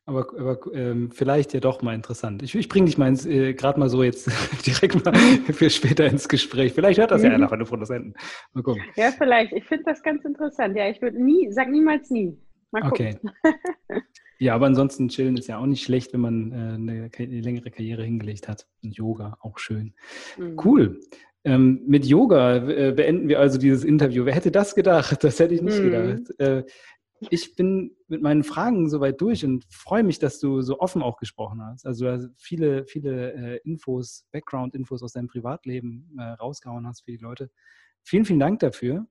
[0.06, 2.42] Aber, aber ähm, vielleicht ja doch mal interessant.
[2.42, 4.30] Ich, ich bringe dich mal äh, gerade mal so jetzt
[4.66, 6.72] direkt mal für später ins Gespräch.
[6.72, 7.28] Vielleicht hört das mhm.
[7.28, 8.14] ja einer von den Produzenten.
[8.52, 8.82] Mal gucken.
[8.96, 9.52] Ja, vielleicht.
[9.52, 10.76] Ich finde das ganz interessant.
[10.76, 12.36] Ja, ich würde nie, sag niemals nie.
[12.72, 13.20] Mal gucken.
[13.44, 14.02] Okay.
[14.38, 17.70] ja, aber ansonsten chillen ist ja auch nicht schlecht, wenn man äh, eine, eine, längere
[17.70, 18.66] Karriere hingelegt hat.
[18.82, 19.94] Und Yoga, auch schön.
[20.38, 20.56] Mhm.
[20.64, 21.00] Cool.
[21.44, 24.24] Ähm, mit Yoga äh, beenden wir also dieses Interview.
[24.24, 25.22] Wer hätte das gedacht?
[25.24, 25.84] Das hätte ich nicht mhm.
[25.84, 26.40] gedacht.
[26.40, 26.64] Äh,
[27.28, 31.18] ich bin mit meinen Fragen soweit durch und freue mich, dass du so offen auch
[31.18, 31.86] gesprochen hast.
[31.86, 37.50] Also viele, viele äh, Infos, Background-Infos aus deinem Privatleben äh, rausgehauen hast für die Leute.
[38.02, 39.06] Vielen, vielen Dank dafür.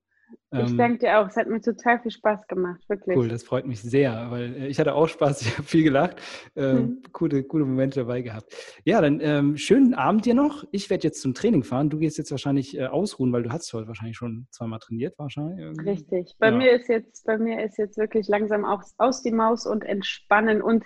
[0.51, 1.27] Ich ähm, danke dir auch.
[1.27, 3.15] Es hat mir total viel Spaß gemacht, wirklich.
[3.15, 6.17] Cool, das freut mich sehr, weil äh, ich hatte auch Spaß, ich habe viel gelacht,
[6.55, 7.03] äh, mhm.
[7.11, 8.55] coole, coole Momente dabei gehabt.
[8.83, 10.63] Ja, dann ähm, schönen Abend dir noch.
[10.71, 11.89] Ich werde jetzt zum Training fahren.
[11.89, 15.59] Du gehst jetzt wahrscheinlich äh, ausruhen, weil du hast heute wahrscheinlich schon zweimal trainiert, wahrscheinlich.
[15.59, 15.89] Irgendwie.
[15.89, 16.35] Richtig.
[16.39, 16.57] Bei ja.
[16.57, 20.63] mir ist jetzt, bei mir ist jetzt wirklich langsam auch aus die Maus und entspannen
[20.63, 20.83] und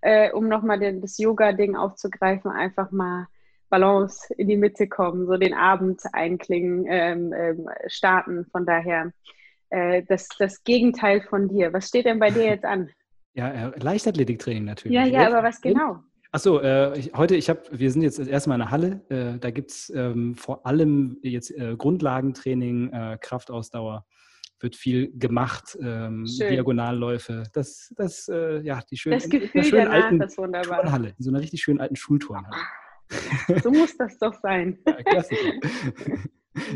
[0.00, 3.26] äh, um nochmal das Yoga-Ding aufzugreifen, einfach mal
[3.72, 8.44] Balance in die Mitte kommen, so den Abend einklingen, ähm, ähm, starten.
[8.52, 9.12] Von daher
[9.70, 11.72] äh, das, das Gegenteil von dir.
[11.72, 12.90] Was steht denn bei dir jetzt an?
[13.32, 14.94] Ja, äh, Leichtathletiktraining natürlich.
[14.94, 16.00] Ja, ja, aber was genau?
[16.32, 19.00] Achso, äh, ich, heute, ich habe, wir sind jetzt erstmal in der Halle.
[19.08, 24.04] Äh, da gibt es ähm, vor allem jetzt äh, Grundlagentraining, äh, Kraftausdauer
[24.60, 27.44] wird viel gemacht, ähm, Diagonalläufe.
[27.52, 30.82] Das, das, äh, ja, die schönen, das Gefühl schönen alten ist wunderbar.
[30.82, 32.56] Turnhalle, in so einer richtig schönen alten Schulturnhalle.
[33.62, 34.78] So muss das doch sein.
[35.12, 35.24] Ja.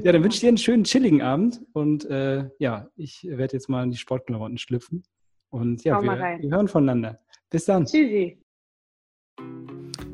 [0.03, 3.69] Ja, dann wünsche ich dir einen schönen, chilligen Abend und äh, ja, ich werde jetzt
[3.69, 5.03] mal in die Sportklamotten schlüpfen
[5.51, 7.21] und ja, wir, wir, hören voneinander.
[7.51, 7.85] Bis dann.
[7.85, 8.41] Tschüssi.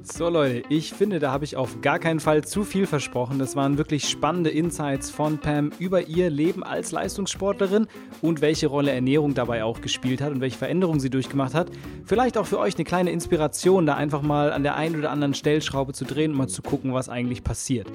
[0.05, 3.39] So Leute, ich finde, da habe ich auf gar keinen Fall zu viel versprochen.
[3.39, 7.87] Das waren wirklich spannende Insights von Pam über ihr Leben als Leistungssportlerin
[8.21, 11.69] und welche Rolle Ernährung dabei auch gespielt hat und welche Veränderungen sie durchgemacht hat.
[12.05, 15.35] Vielleicht auch für euch eine kleine Inspiration, da einfach mal an der einen oder anderen
[15.35, 17.87] Stellschraube zu drehen und mal zu gucken, was eigentlich passiert.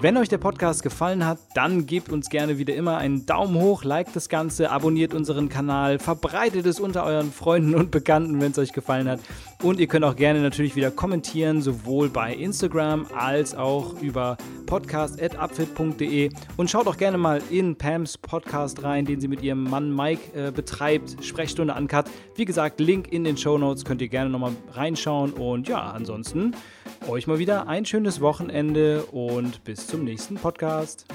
[0.00, 3.82] Wenn euch der Podcast gefallen hat, dann gebt uns gerne wieder immer einen Daumen hoch,
[3.82, 8.58] liked das Ganze, abonniert unseren Kanal, verbreitet es unter euren Freunden und Bekannten, wenn es
[8.58, 9.18] euch gefallen hat.
[9.60, 14.36] Und ihr könnt auch gerne natürlich wieder kommentieren, sowohl bei Instagram als auch über
[14.66, 16.30] podcast.upfit.de.
[16.56, 20.32] Und schaut auch gerne mal in Pams Podcast rein, den sie mit ihrem Mann Mike
[20.32, 22.04] äh, betreibt, Sprechstunde Uncut.
[22.36, 25.32] Wie gesagt, Link in den Show Notes könnt ihr gerne nochmal reinschauen.
[25.32, 26.54] Und ja, ansonsten
[27.06, 31.06] euch mal wieder ein schönes Wochenende und bis zum nächsten Podcast.